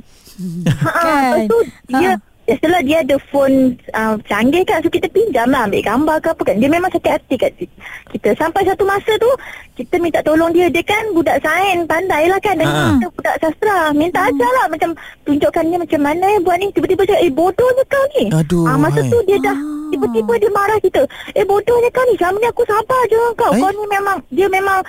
Lepas 1.33 1.41
tu 1.49 1.59
dia 1.89 2.13
Ha. 2.15 2.34
Biasalah 2.45 2.81
dia 2.81 3.01
ada 3.01 3.17
phone 3.25 3.57
uh, 3.91 4.21
canggih 4.23 4.61
kan 4.63 4.79
So 4.79 4.89
kita 4.89 5.09
pinjam 5.09 5.49
lah 5.49 5.65
ambil 5.65 5.81
gambar 5.81 6.17
ke 6.19 6.29
apa 6.29 6.43
kan. 6.45 6.57
Dia 6.57 6.69
memang 6.69 6.89
sakit 6.89 7.09
hati 7.11 7.35
kat 7.35 7.57
kita 8.11 8.29
Sampai 8.35 8.63
satu 8.63 8.85
masa 8.85 9.17
tu 9.17 9.31
Kita 9.75 9.97
minta 9.97 10.21
tolong 10.21 10.51
dia. 10.51 10.69
Dia 10.69 10.81
kan 10.81 11.09
budak 11.11 11.41
sains 11.41 11.85
Pandai 11.85 12.29
lah 12.29 12.37
kan. 12.39 12.55
Dan 12.55 12.67
Ha. 12.67 12.83
kita 12.95 13.07
budak 13.11 13.37
sastra. 13.39 13.77
Minta 13.91 14.21
ajar 14.23 14.51
lah 14.55 14.67
Macam 14.69 14.93
tunjukkan 15.23 15.65
dia 15.65 15.79
macam 15.79 16.01
mana 16.03 16.25
eh 16.29 16.41
buat 16.41 16.57
ni. 16.59 16.69
Tiba-tiba 16.71 17.03
cakap 17.03 17.23
Eh 17.23 17.33
bodohnya 17.33 17.85
kau 17.87 18.05
ni. 18.15 18.25
Aduh, 18.31 18.65
Ah, 18.65 18.77
Masa 18.77 19.01
hai. 19.01 19.09
tu 19.09 19.19
dia 19.25 19.41
dah 19.41 19.57
Tiba-tiba 19.91 20.33
dia 20.37 20.51
marah 20.51 20.79
kita 20.79 21.01
Eh 21.33 21.43
bodohnya 21.43 21.89
kau 21.91 22.05
ni. 22.05 22.15
Selama 22.15 22.37
ni 22.39 22.47
aku 22.47 22.63
sabar 22.65 23.01
je 23.07 23.17
kau. 23.35 23.51
Eh? 23.51 23.59
Kau 23.59 23.71
ni 23.71 23.85
memang 23.89 24.21
Dia 24.29 24.47
memang 24.47 24.85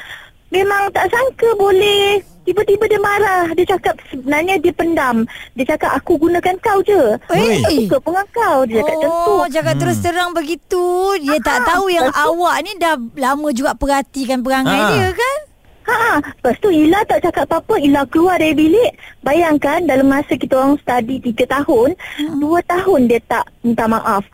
Memang 0.51 0.92
tak 0.92 1.08
sangka 1.08 1.56
boleh 1.56 2.20
Tiba-tiba 2.46 2.86
dia 2.86 3.00
marah. 3.00 3.50
Dia 3.52 3.66
cakap 3.68 3.98
sebenarnya 4.08 4.56
dia 4.58 4.70
pendam. 4.72 5.25
Dia 5.54 5.66
cakap 5.68 5.92
aku 5.96 6.16
gunakan 6.16 6.56
kau 6.60 6.80
je. 6.80 7.18
Eh. 7.32 7.58
Aku 7.60 7.72
suka 7.84 7.98
pun 8.00 8.14
dengan 8.14 8.28
kau. 8.32 8.60
Dia 8.64 8.80
cakap 8.80 8.96
macam 8.96 9.10
tu. 9.20 9.34
Oh, 9.34 9.46
cakap 9.48 9.74
terus 9.75 9.98
terang 10.00 10.32
begitu. 10.32 10.86
Dia 11.20 11.38
tak 11.40 11.66
tahu 11.66 11.86
yang 11.88 12.06
lepas 12.08 12.22
awak 12.24 12.56
ni 12.62 12.72
dah 12.78 12.96
lama 13.16 13.50
juga 13.50 13.74
perhatikan 13.74 14.40
perangai 14.40 14.78
Ah. 14.78 14.90
dia 14.92 15.10
kan? 15.12 15.38
Ha, 15.86 15.98
lepas 16.18 16.58
tu 16.58 16.70
Ila 16.70 16.98
tak 17.04 17.22
cakap 17.22 17.46
apa-apa. 17.46 17.78
Ila 17.78 18.06
keluar 18.06 18.38
dari 18.38 18.54
bilik. 18.54 18.94
Bayangkan 19.20 19.82
dalam 19.84 20.06
masa 20.06 20.34
kita 20.34 20.56
orang 20.56 20.78
study 20.80 21.18
3 21.20 21.46
tahun 21.48 21.94
Dua 22.36 22.58
tahun 22.64 23.06
dia 23.06 23.22
tak 23.24 23.46
minta 23.62 23.86
maaf. 23.86 24.25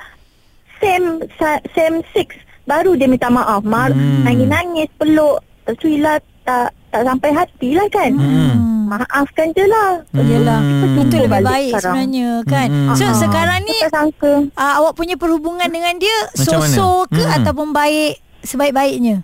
Sem 0.77 1.03
sa- 1.35 1.63
Sem 1.69 1.99
6 2.11 2.27
Baru 2.63 2.95
dia 2.95 3.05
minta 3.05 3.27
maaf. 3.27 3.63
Mar- 3.63 3.91
Hmm. 3.91 4.23
Nangis-nangis 4.23 4.87
Peluk. 4.95 5.39
Lepas 5.61 5.75
tu 5.75 5.87
Ila 5.87 6.13
tak 6.41 6.71
tak 6.91 7.01
sampai 7.01 7.29
hati 7.31 7.69
lah 7.73 7.87
kan 7.87 8.11
Hmm. 8.13 8.53
Maafkan 8.91 9.55
je 9.55 9.63
lah 9.63 10.03
Yelah 10.13 10.59
Kita 10.59 10.99
Itu 10.99 11.15
lebih 11.15 11.31
balik 11.31 11.47
baik 11.47 11.71
sekarang. 11.71 11.95
sebenarnya 11.95 12.29
kan 12.43 12.67
Hmm. 12.67 12.91
So 12.91 13.03
Ah, 13.05 13.15
sekarang 13.15 13.59
ni 13.63 13.77
uh, 13.79 14.73
Awak 14.77 14.93
punya 14.93 15.15
perhubungan 15.15 15.63
dengan 15.65 15.95
dia 15.95 16.17
Macam 16.29 16.59
mana? 16.59 16.67
So-so 16.67 16.87
ke 17.07 17.23
Hmm. 17.23 17.35
Ataupun 17.39 17.67
baik 17.71 18.19
Sebaik-baiknya 18.43 19.23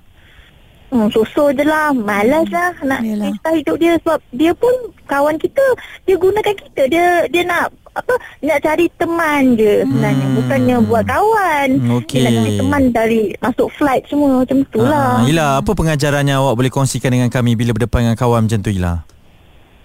Hmm, 0.87 1.07
susu 1.07 1.51
je 1.51 1.61
lah 1.61 1.91
Malas 1.91 2.47
lah 2.47 2.71
Nak 2.79 2.99
Yelah. 3.01 3.27
kisah 3.29 3.53
hidup 3.53 3.75
dia 3.75 3.93
Sebab 3.97 4.19
dia 4.31 4.51
pun 4.51 4.71
Kawan 5.03 5.35
kita 5.35 5.59
Dia 6.03 6.15
gunakan 6.15 6.55
kita 6.55 6.81
Dia 6.87 7.05
dia 7.27 7.43
nak 7.43 7.67
apa 7.91 8.13
nak 8.39 8.61
cari 8.61 8.85
teman 8.93 9.57
je 9.57 9.81
sebenarnya 9.81 10.21
Hmm. 10.21 10.35
bukannya 10.37 10.75
buat 10.85 11.03
kawan 11.03 11.69
Okey. 11.97 12.13
dia 12.13 12.21
nak 12.21 12.33
cari 12.37 12.51
teman 12.53 12.81
dari 12.93 13.21
masuk 13.41 13.67
flight 13.73 14.05
semua 14.05 14.45
macam 14.45 14.61
tu 14.69 14.79
lah 14.79 15.17
Ah, 15.17 15.25
Ila, 15.25 15.47
apa 15.57 15.71
pengajarannya 15.73 16.37
awak 16.37 16.53
boleh 16.55 16.69
kongsikan 16.69 17.09
dengan 17.09 17.25
kami 17.27 17.57
bila 17.57 17.73
berdepan 17.73 18.05
dengan 18.05 18.13
kawan 18.15 18.45
macam 18.45 18.61
tu 18.61 18.69
Ila? 18.69 19.01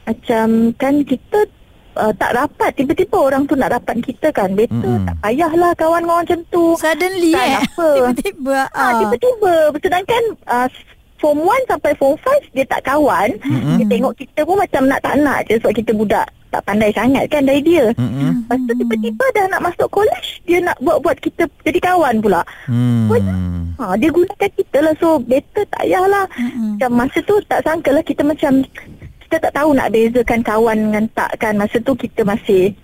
macam 0.05 0.47
kan 0.77 0.95
kita 1.03 1.39
uh, 1.95 2.13
tak 2.15 2.31
rapat 2.33 2.71
tiba-tiba 2.75 3.17
orang 3.17 3.43
tu 3.45 3.55
nak 3.55 3.73
rapat 3.73 4.01
kita 4.01 4.29
kan 4.31 4.53
better 4.53 4.77
Mm-mm. 4.77 5.07
tak 5.07 5.17
payahlah 5.21 5.73
kawan 5.75 6.01
dengan 6.03 6.13
orang 6.13 6.25
macam 6.29 6.41
tu 6.49 6.65
Suddenly 6.77 7.33
Tak 7.33 7.45
eh 7.45 7.57
apa. 7.59 7.89
Tiba-tiba 7.97 8.59
Ah, 8.71 8.81
ah. 8.81 8.93
tiba-tiba 9.01 9.53
sedangkan 9.79 10.23
uh, 10.47 10.69
form 11.19 11.39
1 11.47 11.71
sampai 11.71 11.93
form 11.95 12.17
5 12.19 12.55
dia 12.55 12.65
tak 12.67 12.83
kawan 12.83 13.29
Mm-mm. 13.39 13.77
dia 13.79 13.87
tengok 13.89 14.15
kita 14.17 14.41
pun 14.43 14.57
macam 14.59 14.83
nak 14.87 15.01
tak 15.01 15.15
nak 15.19 15.47
je 15.47 15.55
sebab 15.57 15.73
kita 15.73 15.93
budak 15.93 16.27
tak 16.53 16.69
pandai 16.69 16.93
sangat 16.93 17.25
kan 17.33 17.49
dari 17.49 17.65
dia. 17.65 17.89
Mm-mm. 17.97 18.45
Lepas 18.45 18.61
tu 18.69 18.73
tiba-tiba 18.77 19.25
dah 19.33 19.45
nak 19.49 19.65
masuk 19.65 19.89
college 19.89 20.45
dia 20.45 20.61
nak 20.61 20.77
buat-buat 20.85 21.17
kita 21.25 21.49
jadi 21.65 21.81
kawan 21.81 22.21
pula. 22.21 22.45
Hmm. 22.69 23.09
Ha, 23.81 23.97
dia 23.97 24.13
gunakan 24.13 24.51
kita 24.53 24.79
lah 24.85 24.93
so 25.01 25.17
better 25.17 25.65
tak 25.73 25.81
payahlah. 25.81 26.29
Mm-mm. 26.37 26.77
Macam 26.77 26.91
masa 26.93 27.19
tu 27.25 27.41
tak 27.49 27.65
sangka 27.65 27.97
lah 27.97 28.05
kita 28.05 28.21
macam 28.21 28.61
kita 29.33 29.49
tak 29.49 29.65
tahu 29.65 29.73
nak 29.73 29.89
bezakan 29.89 30.45
kawan 30.45 30.77
dengan 30.77 31.05
tak 31.17 31.33
kan. 31.41 31.57
Masa 31.57 31.81
tu 31.81 31.97
kita 31.97 32.21
masih 32.21 32.77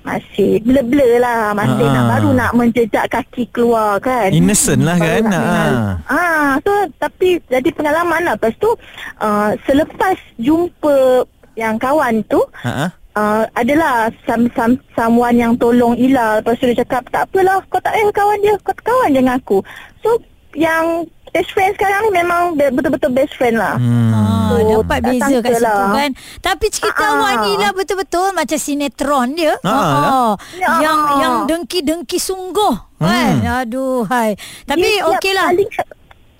masih 0.00 0.64
blur-blur 0.64 1.20
lah 1.20 1.52
masih 1.52 1.84
Ah. 1.84 1.92
nak 1.92 2.04
baru 2.16 2.30
nak 2.32 2.56
menjejak 2.56 3.12
kaki 3.12 3.44
keluar 3.52 4.00
kan 4.00 4.32
Innocent 4.32 4.80
lah 4.80 4.96
Baru 4.96 5.04
kan? 5.04 5.22
Ah. 5.28 5.92
ah 6.08 6.48
so 6.64 6.72
tapi 6.96 7.36
jadi 7.52 7.68
pengalaman 7.76 8.24
lah 8.24 8.32
lepas 8.32 8.56
tu 8.56 8.72
uh, 9.20 9.52
selepas 9.68 10.16
jumpa 10.40 11.28
yang 11.60 11.76
kawan 11.76 12.24
tu 12.24 12.40
Ha 12.64 12.88
ah. 12.88 12.90
uh, 13.20 13.44
adalah 13.52 14.08
some, 14.24 14.48
some, 14.56 14.80
someone 14.96 15.36
yang 15.36 15.52
tolong 15.60 15.92
Ila 16.00 16.40
lepas 16.40 16.56
tu 16.56 16.72
dia 16.72 16.80
cakap 16.80 17.04
tak 17.12 17.28
apalah 17.28 17.60
kau 17.68 17.82
tak 17.82 17.92
payah 17.92 18.08
kawan 18.14 18.38
dia 18.40 18.54
kau 18.64 18.72
kawan 18.80 19.12
je 19.12 19.20
dengan 19.20 19.36
aku 19.36 19.60
so 20.00 20.16
yang 20.56 21.04
best 21.30 21.50
friend 21.50 21.72
sekarang 21.72 22.00
ni 22.02 22.10
memang 22.14 22.40
be- 22.52 22.70
betul-betul 22.70 23.10
best 23.10 23.34
friend 23.34 23.56
lah 23.56 23.74
Hmm. 23.74 24.10
Ah, 24.10 24.26
So, 24.48 24.80
dapat 24.80 25.00
beza 25.04 25.36
kat 25.38 25.52
situ 25.52 25.62
lah. 25.62 25.92
kan. 25.92 26.10
Tapi 26.40 26.66
cerita 26.68 27.02
Ah. 27.02 27.12
awak 27.14 27.32
ni 27.42 27.52
lah 27.54 27.70
betul-betul 27.70 28.32
macam 28.32 28.56
sinetron 28.56 29.28
dia. 29.32 29.52
Ah, 29.60 29.68
lah. 29.68 29.84
Ah, 30.02 30.32
Ya. 30.56 30.68
Yang 30.80 30.98
yang 31.18 31.34
dengki-dengki 31.44 32.18
sungguh. 32.18 32.74
Kan? 32.96 33.44
Aduh 33.44 34.02
hai. 34.06 34.34
Tapi 34.64 34.80
Dia 34.82 34.96
siap 34.98 35.10
okey 35.12 35.32
lah. 35.32 35.48
baling, 35.48 35.70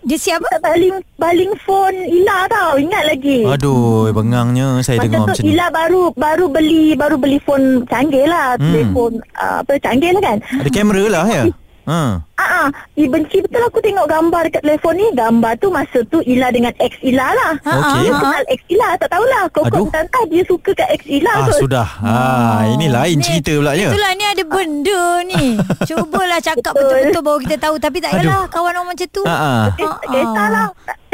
Dia 0.00 0.16
siap 0.16 0.40
dia 0.40 0.58
baling, 0.58 0.94
baling 1.16 1.52
phone 1.60 1.92
Ila 1.92 2.48
tau 2.48 2.78
Ingat 2.78 3.02
lagi 3.04 3.44
Aduh, 3.44 4.08
bengangnya 4.08 4.80
saya 4.80 4.98
dengar 4.98 5.20
Masa 5.20 5.28
macam 5.28 5.36
tu 5.36 5.44
ni. 5.44 5.52
Ila 5.52 5.66
baru 5.68 6.02
baru 6.16 6.44
beli 6.48 6.84
baru 6.94 7.16
beli 7.16 7.38
phone 7.38 7.66
canggih 7.84 8.24
lah, 8.24 8.56
Hmm. 8.56 8.72
telefon 8.72 9.12
uh, 9.36 9.60
apa 9.60 9.72
canggih 9.76 10.10
lah 10.10 10.22
kan. 10.24 10.38
Ada 10.56 10.70
kamera 10.70 11.04
lah 11.08 11.24
ya. 11.28 11.42
Ha. 11.88 12.20
Ah, 12.36 12.68
ah, 12.68 12.68
eh, 12.94 13.08
benci 13.08 13.40
betul 13.40 13.64
aku 13.64 13.80
tengok 13.80 14.04
gambar 14.04 14.44
dekat 14.44 14.60
telefon 14.60 14.94
ni. 14.94 15.08
Gambar 15.10 15.56
tu 15.56 15.72
masa 15.72 16.04
tu 16.06 16.20
Ila 16.20 16.52
dengan 16.52 16.68
ex 16.76 16.92
Ila 17.00 17.26
lah. 17.32 17.52
Ha, 17.64 17.72
Okey. 17.72 17.98
Dia 17.98 18.12
ha, 18.12 18.12
ha. 18.12 18.20
kenal 18.20 18.44
ex 18.46 18.60
Ila, 18.68 18.88
tak 18.94 19.08
tahulah. 19.08 19.42
Kok 19.48 19.64
entah 19.88 20.24
dia 20.28 20.42
suka 20.44 20.70
kat 20.76 20.88
ex 20.92 21.02
Ila 21.08 21.32
Ah 21.32 21.46
kot. 21.48 21.58
sudah. 21.58 21.88
Ah 21.98 22.60
ini 22.68 22.86
lain 22.86 23.16
Ni- 23.16 23.24
cerita 23.24 23.56
pula 23.56 23.72
ya. 23.72 23.88
Itulah 23.88 24.10
ni 24.12 24.24
ada 24.28 24.44
benda 24.44 25.02
ni. 25.24 25.44
Cubalah 25.88 26.38
cakap 26.38 26.72
Betul. 26.76 26.84
betul-betul 26.84 27.22
baru 27.24 27.38
kita 27.42 27.56
tahu. 27.58 27.74
Tapi 27.80 27.96
tak 27.98 28.10
yalah 28.20 28.44
kawan 28.52 28.72
orang 28.76 28.86
macam 28.92 29.08
tu. 29.08 29.22
Ha 29.24 29.32
ah. 29.34 29.64
Tak 29.72 30.04
kisahlah. 30.04 30.68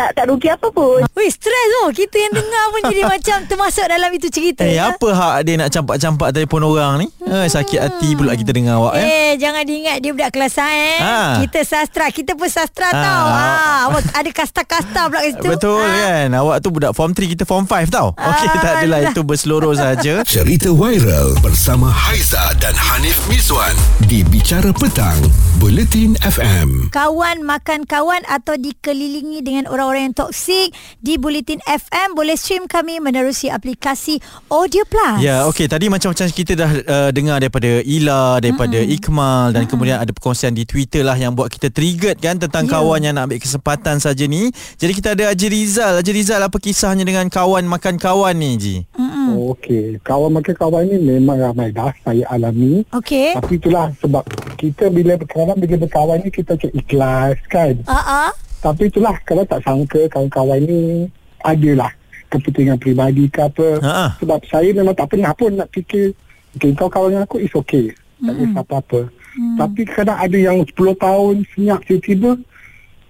Tak, 0.04 0.12
tak, 0.12 0.25
rugi 0.28 0.52
apa 0.52 0.68
pun. 0.68 1.00
Weh, 1.00 1.30
stres 1.30 1.64
tu. 1.73 1.84
Kita 1.96 2.16
yang 2.18 2.32
dengar 2.34 2.64
pun 2.68 2.80
jadi 2.84 3.02
macam 3.14 3.37
termasuk 3.46 3.88
dalam 3.88 4.12
itu 4.12 4.28
cerita. 4.28 4.61
Eh 4.61 4.76
ya. 4.76 4.92
apa 4.92 5.08
hak 5.08 5.34
dia 5.42 5.54
nak 5.56 5.70
campak-campak 5.70 6.28
telefon 6.30 6.61
orang 6.62 6.92
ni? 6.99 7.06
Eh 7.25 7.49
sakit 7.49 7.80
hati 7.80 8.12
pula 8.12 8.37
kita 8.37 8.52
dengar 8.52 8.76
awak 8.76 9.00
ya. 9.00 9.04
Eh, 9.06 9.30
jangan 9.34 9.64
diingat 9.64 9.96
dia 9.99 10.12
budak 10.12 10.28
kelas 10.28 10.61
eh. 10.61 11.00
Ha. 11.00 11.40
Kita 11.40 11.64
sastra, 11.64 12.12
kita 12.12 12.37
pun 12.37 12.44
sastra 12.46 12.84
Ha. 12.87 13.00
tau. 13.00 13.25
Ah, 13.26 13.78
awak 13.88 14.04
ada 14.12 14.28
kasta-kasta 14.28 15.00
pula 15.08 15.18
kat 15.18 15.32
situ. 15.32 15.49
Betul 15.49 15.80
Ah. 15.80 15.88
kan 15.96 16.28
Awak 16.34 16.56
tu 16.61 16.68
budak 16.68 16.92
form 16.92 17.11
3 17.11 17.25
Kita 17.26 17.44
form 17.44 17.64
5 17.64 17.88
tau 17.88 18.12
Okey 18.12 18.46
Ah, 18.46 18.61
tak 18.61 18.75
adalah 18.78 19.00
alah. 19.00 19.11
Itu 19.11 19.20
berseluruh 19.23 19.73
saja 19.73 20.20
Cerita 20.28 20.68
viral 20.68 21.32
bersama 21.40 21.88
Haiza 21.88 22.52
dan 22.58 22.76
Hanif 22.76 23.16
Miswan 23.25 23.73
di 24.02 24.20
Bicara 24.20 24.68
Petang, 24.70 25.16
Buletin 25.56 26.12
FM. 26.20 26.90
Kawan 26.90 27.40
makan 27.40 27.82
kawan 27.84 28.20
atau 28.26 28.52
dikelilingi 28.54 29.40
dengan 29.40 29.64
orang-orang 29.64 29.94
yang 29.97 30.13
toksik 30.13 30.75
di 30.99 31.15
Bulletin 31.17 31.63
FM 31.65 32.15
boleh 32.15 32.35
stream 32.35 32.67
kami 32.67 32.99
menerusi 32.99 33.49
aplikasi 33.49 34.19
Audio 34.49 34.83
Plus. 34.85 35.23
Ya 35.23 35.47
okey 35.47 35.67
Tadi 35.67 35.87
macam-macam 35.87 36.27
kita 36.29 36.53
dah 36.55 36.71
uh, 36.71 37.11
Dengar 37.11 37.39
daripada 37.39 37.81
Ila 37.81 38.39
Daripada 38.39 38.79
mm 38.79 38.93
Ikmal 38.95 39.55
Dan 39.55 39.65
kemudian 39.67 39.99
ada 39.99 40.11
perkongsian 40.11 40.53
di 40.53 40.63
Twitter 40.63 41.03
lah 41.03 41.15
Yang 41.15 41.33
buat 41.35 41.49
kita 41.51 41.69
triggered 41.71 42.19
kan 42.19 42.37
Tentang 42.37 42.65
Ya. 42.65 42.81
kawan 42.81 43.01
yang 43.03 43.15
nak 43.15 43.29
ambil 43.29 43.41
kesempatan 43.41 44.01
saja 44.01 44.25
ni 44.25 44.49
Jadi 44.77 44.93
kita 44.95 45.13
ada 45.13 45.31
Haji 45.31 45.47
Rizal 45.49 46.01
Haji 46.01 46.13
Rizal 46.13 46.41
apa 46.41 46.57
kisahnya 46.57 47.05
dengan 47.05 47.29
kawan 47.29 47.65
makan 47.65 47.97
kawan 47.97 48.35
ni 48.35 48.51
Ji? 48.57 48.77
Mm-mm. 48.97 49.35
Oh, 49.35 49.57
Okey, 49.57 49.99
kawan 50.01 50.37
makan 50.37 50.55
kawan 50.55 50.83
ni 50.87 50.97
memang 50.97 51.41
ramai 51.41 51.73
dah 51.73 51.91
saya 52.01 52.23
alami. 52.29 52.85
Okey. 52.93 53.35
Tapi 53.35 53.57
itulah 53.57 53.91
sebab 53.99 54.23
kita 54.57 54.89
bila 54.89 55.17
kadang 55.25 55.59
bila 55.59 55.75
berkawan 55.81 56.21
ni 56.23 56.31
kita 56.31 56.55
macam 56.55 56.71
ikhlas 56.73 57.37
kan. 57.49 57.75
Ah. 57.89 58.31
Tapi 58.64 58.88
itulah 58.88 59.12
kalau 59.28 59.44
tak 59.44 59.61
sangka 59.61 60.09
kawan-kawan 60.09 60.64
ni 60.64 61.04
adalah 61.44 61.92
kepentingan 62.33 62.80
peribadi 62.80 63.28
ke 63.28 63.44
apa. 63.44 63.68
Ha 63.85 63.92
ah. 63.92 64.11
Sebab 64.16 64.40
saya 64.49 64.73
memang 64.73 64.97
tak 64.97 65.12
pernah 65.12 65.37
pun 65.37 65.52
nak 65.52 65.68
fikir 65.68 66.16
okay, 66.56 66.73
kau 66.73 66.88
kawan 66.88 67.12
dengan 67.12 67.28
aku 67.28 67.44
is 67.44 67.52
okay. 67.52 67.92
Tak 68.25 68.35
kisah 68.40 68.64
apa-apa. 68.64 69.00
Hmm. 69.37 69.56
Tapi 69.61 69.80
kadang 69.85 70.16
ada 70.16 70.38
yang 70.38 70.64
10 70.64 70.73
tahun 70.97 71.35
senyap 71.52 71.85
tiba-tiba 71.85 72.40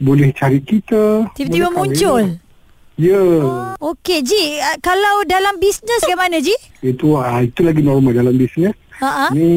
boleh 0.03 0.35
cari 0.35 0.59
kita. 0.59 1.31
Tiba-tiba 1.39 1.71
muncul. 1.71 2.43
Ya. 2.95 3.23
Okey, 3.79 4.23
Ji, 4.23 4.63
ah, 4.63 4.79
kalau 4.79 5.27
dalam 5.27 5.59
bisnes 5.59 5.99
bagaimana, 6.03 6.39
Ji? 6.39 6.55
Itu 6.83 7.19
ah, 7.19 7.43
itu 7.43 7.67
lagi 7.67 7.83
normal 7.83 8.15
dalam 8.15 8.35
bisnes. 8.35 8.75
Ha 9.03 9.27
ah. 9.27 9.31
Ni 9.35 9.51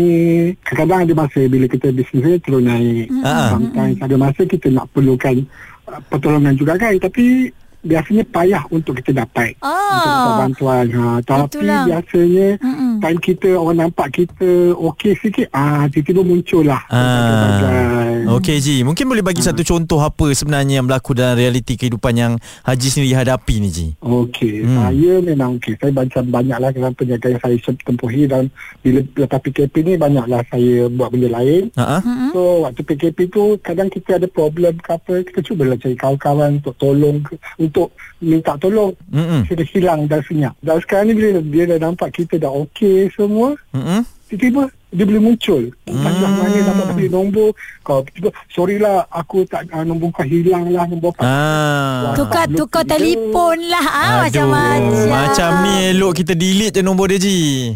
kadang-kadang 0.65 1.05
ada 1.05 1.13
masa 1.13 1.39
bila 1.45 1.65
kita 1.69 1.93
bisnes 1.93 2.25
ni 2.25 2.37
terus 2.41 2.61
naik. 2.65 3.07
Ah. 3.21 3.53
Sometimes 3.53 3.97
ada 4.01 4.15
masa 4.17 4.41
kita 4.49 4.67
nak 4.73 4.89
perlukan 4.89 5.45
uh, 5.45 5.76
pertolongan 5.87 6.55
juga 6.55 6.75
kan. 6.75 6.93
Tapi 6.99 7.51
biasanya 7.79 8.23
payah 8.25 8.63
untuk 8.67 8.95
kita 8.95 9.13
dapat. 9.15 9.53
Untuk 9.55 9.69
dapat 10.03 10.27
Ah. 10.27 10.39
bantuan. 10.39 10.85
Ha, 10.89 11.03
tapi 11.21 11.45
Itulah. 11.51 11.83
biasanya 11.85 12.47
Mm-mm. 12.57 12.91
time 12.99 13.19
kita 13.19 13.49
orang 13.53 13.77
nampak 13.79 14.07
kita 14.15 14.49
okey 14.73 15.13
sikit. 15.15 15.47
Ah, 15.49 15.85
tiba-tiba 15.87 16.21
muncul 16.21 16.63
lah. 16.63 16.81
Ah. 16.87 18.25
Okey 18.29 18.57
Ji 18.59 18.75
Mungkin 18.81 19.07
boleh 19.07 19.21
bagi 19.21 19.39
satu 19.39 19.61
contoh 19.61 19.97
Apa 19.97 20.29
sebenarnya 20.29 20.77
yang 20.77 20.85
berlaku 20.85 21.13
Dalam 21.13 21.35
realiti 21.35 21.73
kehidupan 21.73 22.11
Yang 22.11 22.33
Haji 22.61 22.87
sendiri 22.89 23.13
hadapi 23.15 23.55
ni 23.57 23.69
Ji 23.69 23.87
Okey, 23.99 24.55
Hmm. 24.59 24.77
saya 24.77 25.13
memang 25.21 25.49
okey. 25.57 25.73
Saya 25.75 25.91
macam 25.91 26.23
banyaklah 26.27 26.69
dalam 26.71 26.91
perniagaan 26.91 27.31
yang 27.31 27.41
saya 27.41 27.55
tempuhi 27.79 28.23
dan 28.25 28.49
bila 28.79 28.99
lepas 29.15 29.39
PKP 29.39 29.73
ni 29.81 29.93
banyaklah 29.95 30.41
saya 30.45 30.87
buat 30.87 31.09
benda 31.09 31.29
lain. 31.31 31.69
Ha 31.73 31.83
ah. 31.89 32.01
Mm-mm. 32.01 32.29
So 32.31 32.39
waktu 32.63 32.81
PKP 32.83 33.17
tu 33.27 33.43
kadang 33.59 33.87
kita 33.87 34.17
ada 34.17 34.27
problem 34.27 34.75
ke 34.75 34.89
apa 34.89 35.13
kita 35.23 35.39
cubalah 35.41 35.75
cari 35.75 35.95
kawan-kawan 35.95 36.49
untuk 36.57 36.75
tolong 36.75 37.17
ke- 37.21 37.37
untuk 37.77 37.93
minta 38.17 38.57
tolong 38.57 38.97
Mm-mm. 39.13 39.45
kita 39.45 39.61
dah 39.61 39.67
hilang 39.69 39.99
dah 40.09 40.21
senyap. 40.25 40.57
Dan 40.65 40.81
sekarang 40.81 41.13
ni 41.13 41.13
bila 41.13 41.29
dia 41.45 41.63
dah 41.69 41.79
nampak 41.85 42.09
kita 42.17 42.41
dah 42.41 42.49
okey 42.65 43.13
semua 43.13 43.53
Mm-mm. 43.77 44.01
tiba-tiba 44.25 44.73
dia 44.87 45.03
boleh 45.03 45.19
muncul. 45.21 45.63
Entah 45.83 46.09
Hmm. 46.15 46.25
hmm. 46.25 46.39
mana 46.41 46.59
dapat 46.63 46.85
beli 46.95 47.09
nombor 47.11 47.51
kau 47.83 48.01
tiba 48.07 48.31
sorry 48.49 48.79
lah 48.79 49.03
aku 49.13 49.43
tak 49.45 49.67
uh, 49.69 49.83
nombor 49.83 50.09
kau 50.15 50.25
hilang 50.25 50.73
lah 50.73 50.89
nombor 50.89 51.13
kau. 51.13 51.27
Ah. 51.27 52.15
Tukar 52.17 52.49
tukar 52.49 52.87
telefon 52.87 53.67
lah 53.69 53.85
ah, 53.85 54.11
macam-macam. 54.25 55.11
Macam 55.11 55.49
ni 55.67 55.73
elok 55.93 56.23
kita 56.23 56.33
delete 56.33 56.79
je 56.79 56.81
nombor 56.81 57.13
dia 57.13 57.19
Ji 57.21 57.75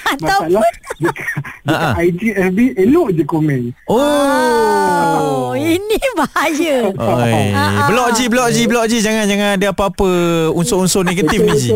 Ataupun 0.12 0.48
Masalah 0.50 0.72
dekat, 0.72 0.96
dekat 0.98 1.30
Ah, 1.62 1.94
ah. 1.94 2.02
IG 2.02 2.20
FB 2.32 2.58
elok 2.76 3.08
je 3.12 3.22
komen. 3.22 3.60
Oh, 3.86 3.94
Oh 5.14 5.52
ini 5.54 5.94
bahaya. 6.12 6.90
Oi. 6.98 7.42
Ah, 7.52 7.86
ah. 7.86 7.86
Blok 7.86 8.08
Ji, 8.12 8.26
blok 8.26 8.50
Ji, 8.50 8.66
blok 8.66 8.86
Ji 8.86 8.98
Jangan 8.98 9.24
jangan 9.24 9.48
ada 9.54 9.70
apa-apa 9.70 10.08
unsur-unsur 10.50 11.02
negatif 11.02 11.38
ni 11.38 11.54
Ji. 11.54 11.70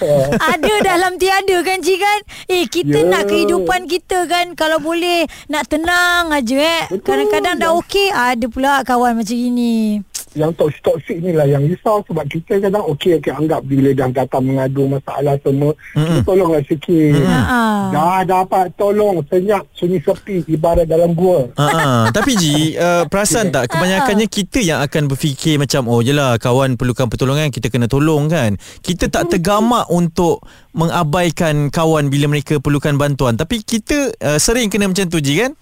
Ada 0.52 0.74
dalam 0.80 1.16
tiada 1.16 1.56
kan 1.60 1.78
Ji 1.78 1.94
kan 1.96 2.18
Eh 2.46 2.64
kita 2.64 2.96
Ya. 2.96 3.04
nak 3.04 3.28
kehidupan 3.28 3.84
kita 3.84 4.24
kan 4.24 4.54
Kalau 4.54 4.78
boleh 4.78 5.26
Nak 5.46 5.68
tenang 5.68 6.30
aja 6.30 6.56
eh 6.56 6.82
Betul. 6.88 7.04
Kadang-kadang 7.04 7.54
dah 7.58 7.70
okey 7.76 8.08
Ada 8.08 8.46
pula 8.46 8.80
kawan 8.82 9.16
macam 9.16 9.36
ini 9.36 10.00
yang 10.36 10.52
toksik-toksik 10.52 11.18
ni 11.24 11.32
lah 11.32 11.48
yang 11.48 11.64
risau 11.64 12.04
sebab 12.04 12.28
kita 12.28 12.60
kadang 12.60 12.84
okey 12.92 13.16
okey 13.18 13.32
anggap 13.32 13.64
bila 13.64 13.90
dah 13.96 14.08
datang 14.12 14.44
mengadu 14.44 14.84
masalah 14.86 15.34
semua 15.40 15.72
Mm-mm. 15.96 16.04
kita 16.04 16.20
tolonglah 16.22 16.62
sikit. 16.68 17.24
Ah. 17.26 17.88
dah 17.90 18.20
dapat 18.22 18.70
tolong 18.76 19.24
senyap 19.26 19.64
sunyi 19.72 19.98
sepi 20.04 20.44
ibarat 20.46 20.84
dalam 20.84 21.16
gua. 21.16 21.48
Ha, 21.56 21.66
ha. 21.66 21.86
Tapi 22.12 22.32
Ji 22.36 22.76
uh, 22.76 23.08
Perasan 23.08 23.48
tak? 23.48 23.72
Kebanyakannya 23.72 24.26
kita 24.28 24.60
yang 24.60 24.84
akan 24.84 25.08
berfikir 25.08 25.56
Macam 25.56 25.88
oh 25.88 26.04
jelah 26.04 26.36
Kawan 26.36 26.76
perlukan 26.76 27.08
pertolongan 27.08 27.48
Kita 27.48 27.72
kena 27.72 27.88
tolong 27.88 28.28
kan? 28.28 28.60
Kita 28.84 29.08
tak 29.08 29.32
tergamak 29.32 29.88
untuk 29.88 30.44
Mengabaikan 30.76 31.72
kawan 31.72 32.12
Bila 32.12 32.28
mereka 32.28 32.60
perlukan 32.60 33.00
bantuan. 33.00 33.40
Tapi 33.40 33.64
kita 33.64 34.12
uh, 34.20 34.38
Sering 34.42 34.68
kena 34.68 34.90
macam 34.90 35.06
tu 35.08 35.22
Ji 35.22 35.40
kan 35.40 35.56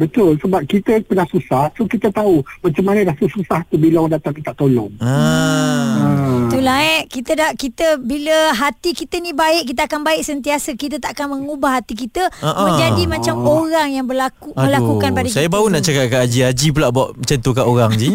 betul 0.00 0.34
sebab 0.36 0.64
kita 0.64 1.04
pernah 1.04 1.26
susah 1.26 1.68
so 1.72 1.84
kita 1.84 2.08
tahu 2.08 2.40
macam 2.58 2.82
mana 2.82 3.04
rasa 3.06 3.24
susah 3.26 3.60
tu 3.66 3.76
bila 3.76 4.00
orang 4.00 4.16
datang 4.16 4.32
minta 4.32 4.52
tolong. 4.52 4.88
Ah. 4.98 6.46
Itulah 6.46 6.78
eh. 6.82 7.00
Kita 7.06 7.32
dah 7.32 7.50
Kita 7.52 7.94
bila 7.96 8.50
hati 8.52 8.90
kita 8.90 9.18
ni 9.18 9.30
baik 9.30 9.70
Kita 9.70 9.86
akan 9.86 10.02
baik. 10.02 10.22
Sentiasa 10.22 10.74
Kita 10.74 10.98
tak 10.98 11.14
akan 11.14 11.38
mengubah 11.38 11.78
hati 11.78 11.94
kita 11.94 12.26
Ah, 12.38 12.50
ah. 12.50 12.64
Menjadi 12.66 13.06
macam 13.06 13.34
orang 13.40 13.88
yang 13.92 14.06
berlaku 14.06 14.50
Melakukan 14.52 15.10
pada 15.12 15.26
Saya 15.26 15.46
kita 15.46 15.54
baru 15.54 15.66
tu. 15.68 15.72
nak 15.72 15.82
cakap 15.82 16.04
kat 16.08 16.20
Haji. 16.26 16.40
Haji 16.42 16.68
pula 16.70 16.88
buat 16.90 17.08
macam 17.14 17.36
tu 17.38 17.50
kat 17.52 17.66
orang 17.66 17.90
Ji 17.94 18.10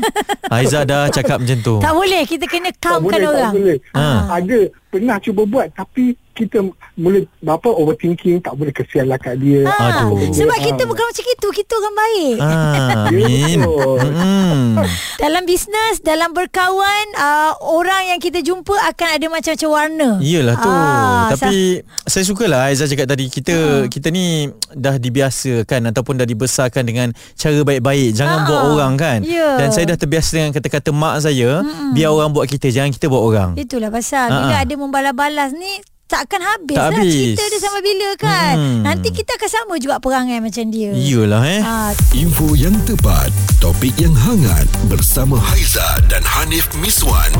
Haiza 0.46 0.80
dah 0.90 1.08
cakap 1.10 1.38
macam 1.42 1.58
tu. 1.60 1.76
Tak 1.80 1.94
boleh. 1.96 2.22
Kita 2.24 2.46
kena 2.46 2.70
tak 2.70 2.82
calmkan 3.02 3.02
boleh 3.18 3.30
orang. 3.30 3.52
tak 3.52 3.58
boleh. 3.58 3.78
Ha. 3.94 4.06
ada 4.32 4.60
pernah 4.96 5.18
cuba 5.18 5.42
buat 5.44 5.68
tapi 5.70 6.04
kita 6.32 6.60
mula 6.96 7.24
apa 7.46 7.70
overthinking 7.70 8.40
tak 8.40 8.54
boleh 8.54 8.70
kesian 8.70 9.08
lah 9.08 9.16
kat 9.16 9.36
dia. 9.38 9.64
Ha, 9.64 10.04
Aduh. 10.04 10.20
sebab 10.30 10.58
kita 10.58 10.84
bukan 10.84 11.06
macam 11.06 11.26
itu, 11.26 11.48
kita 11.54 11.72
orang 11.74 11.96
baik. 11.96 12.36
Ah, 12.38 13.08
Ya, 13.08 13.12
Min. 13.14 13.60
betul. 13.62 14.00
Hmm. 14.04 14.72
Dalam 15.16 15.44
bisnes, 15.44 15.96
dalam 16.02 16.36
berkawan, 16.36 17.06
uh, 17.16 17.56
orang 17.62 18.10
yang 18.10 18.20
kita 18.20 18.40
jumpa 18.42 18.68
akan 18.86 19.08
ada 19.14 19.26
macam-macam 19.30 19.70
warna. 19.70 20.10
Iyalah 20.20 20.56
tu. 20.58 20.68
Ah, 20.68 21.26
Tapi 21.32 21.56
saya 22.04 22.24
sukalah 22.26 22.68
Aizah 22.68 22.84
cakap 22.86 23.08
tadi 23.08 23.26
kita 23.26 23.56
kita 23.88 24.08
ni 24.10 24.46
dah 24.70 25.00
dibiasakan 25.00 25.88
ataupun 25.88 26.14
dah 26.18 26.28
dibesarkan 26.28 26.84
dengan 26.84 27.08
cara 27.32 27.60
baik-baik. 27.62 28.12
Jangan 28.12 28.38
Ah, 28.38 28.46
buat 28.46 28.62
orang 28.74 28.94
kan. 28.96 29.20
ya. 29.24 29.56
Dan 29.56 29.72
saya 29.72 29.88
dah 29.88 29.98
terbiasa 29.98 30.30
dengan 30.34 30.52
kata-kata 30.52 30.92
mak 30.92 31.16
saya, 31.22 31.64
biar 31.92 32.12
orang 32.12 32.30
buat 32.30 32.44
kita, 32.46 32.68
jangan 32.70 32.92
kita 32.92 33.08
buat 33.08 33.24
orang. 33.24 33.50
Itulah 33.56 33.88
pasal 33.88 34.28
Ha, 34.28 34.36
bila 34.42 34.54
ha. 34.54 34.64
ada 34.64 34.76
membalas-balas 34.86 35.52
ni 35.52 35.70
takkan 36.06 36.38
habis 36.38 36.78
Tak 36.78 36.94
lah 36.94 37.02
habis. 37.02 37.34
cerita 37.34 37.44
dia 37.44 37.60
sampai 37.60 37.82
bila 37.82 38.10
kan. 38.16 38.54
Hmm. 38.56 38.82
Nanti 38.86 39.10
kita 39.10 39.36
akan 39.36 39.50
sama 39.50 39.74
juga 39.76 39.98
perangai 39.98 40.38
macam 40.38 40.66
dia. 40.70 40.94
Iyalah 40.94 41.44
eh. 41.44 41.62
Ha, 41.62 41.76
Info 42.14 42.54
yang 42.54 42.78
tepat, 42.86 43.34
topik 43.58 43.98
yang 43.98 44.14
hangat 44.14 44.70
bersama 44.86 45.42
Haiza 45.42 45.84
dan 46.06 46.22
Hanif 46.22 46.70
Miswan 46.78 47.34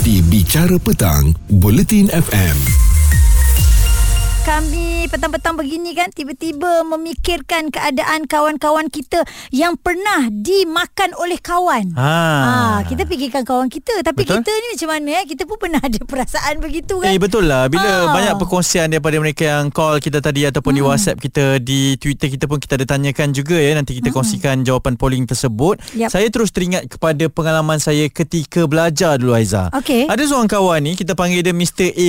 di 0.00 0.24
Bicara 0.24 0.80
Petang, 0.80 1.36
Buletin 1.52 2.08
FM. 2.08 2.87
Kami 4.48 5.04
petang-petang 5.12 5.60
begini 5.60 5.92
kan 5.92 6.08
tiba-tiba 6.08 6.80
memikirkan 6.82 7.68
keadaan 7.68 8.24
kawan-kawan 8.24 8.88
kita 8.88 9.20
yang 9.52 9.76
pernah 9.76 10.32
dimakan 10.32 11.12
oleh 11.14 11.36
kawan. 11.36 11.92
Ha. 11.92 12.16
Ah, 12.40 12.78
kita 12.82 13.04
fikirkan 13.04 13.44
kawan 13.44 13.68
kita 13.68 14.00
tapi 14.00 14.24
Betul. 14.24 14.40
kita 14.40 14.48
ni 14.50 14.66
macam 14.72 14.88
mana 14.88 15.08
eh 15.12 15.24
kita 15.28 15.44
pun 15.44 15.56
pernah 15.58 15.76
ada 15.78 16.00
perasaan 16.00 16.54
begitu 16.58 16.96
kan. 16.96 17.12
Eh 17.12 17.20
betul 17.20 17.44
lah 17.44 17.68
Bila 17.68 17.84
Ah. 17.84 18.00
banyak 18.10 18.34
perkongsian 18.38 18.88
Daripada 18.88 19.16
mereka 19.18 19.44
yang 19.44 19.68
call 19.68 20.00
kita 20.00 20.18
tadi 20.18 20.44
Ataupun 20.44 20.72
Hmm. 20.72 20.78
di 20.78 20.82
whatsapp 20.82 21.18
kita 21.18 21.44
Di 21.58 21.80
Twitter 21.96 22.28
kita 22.30 22.44
pun 22.44 22.56
Kita 22.56 22.74
ada 22.74 22.86
tanyakan 22.86 23.32
juga 23.32 23.52
ya 23.54 23.74
Nanti 23.74 23.96
kita 23.96 24.08
kongsikan 24.08 24.62
Jawapan 24.62 24.96
polling 24.96 25.24
tersebut 25.24 25.76
Hmm. 25.78 25.98
Yap. 25.98 26.08
Saya 26.08 26.28
terus 26.28 26.48
teringat 26.48 26.88
Kepada 26.88 27.28
pengalaman 27.28 27.76
saya 27.76 28.08
Ketika 28.08 28.64
belajar 28.64 29.16
dulu 29.16 29.34
Aiza 29.34 29.68
Okey. 29.74 30.06
Ada 30.06 30.24
seorang 30.24 30.48
kawan 30.48 30.80
ni 30.80 30.92
Kita 30.94 31.12
panggil 31.12 31.42
dia 31.42 31.52
Mr. 31.52 31.92
A++ 31.92 32.08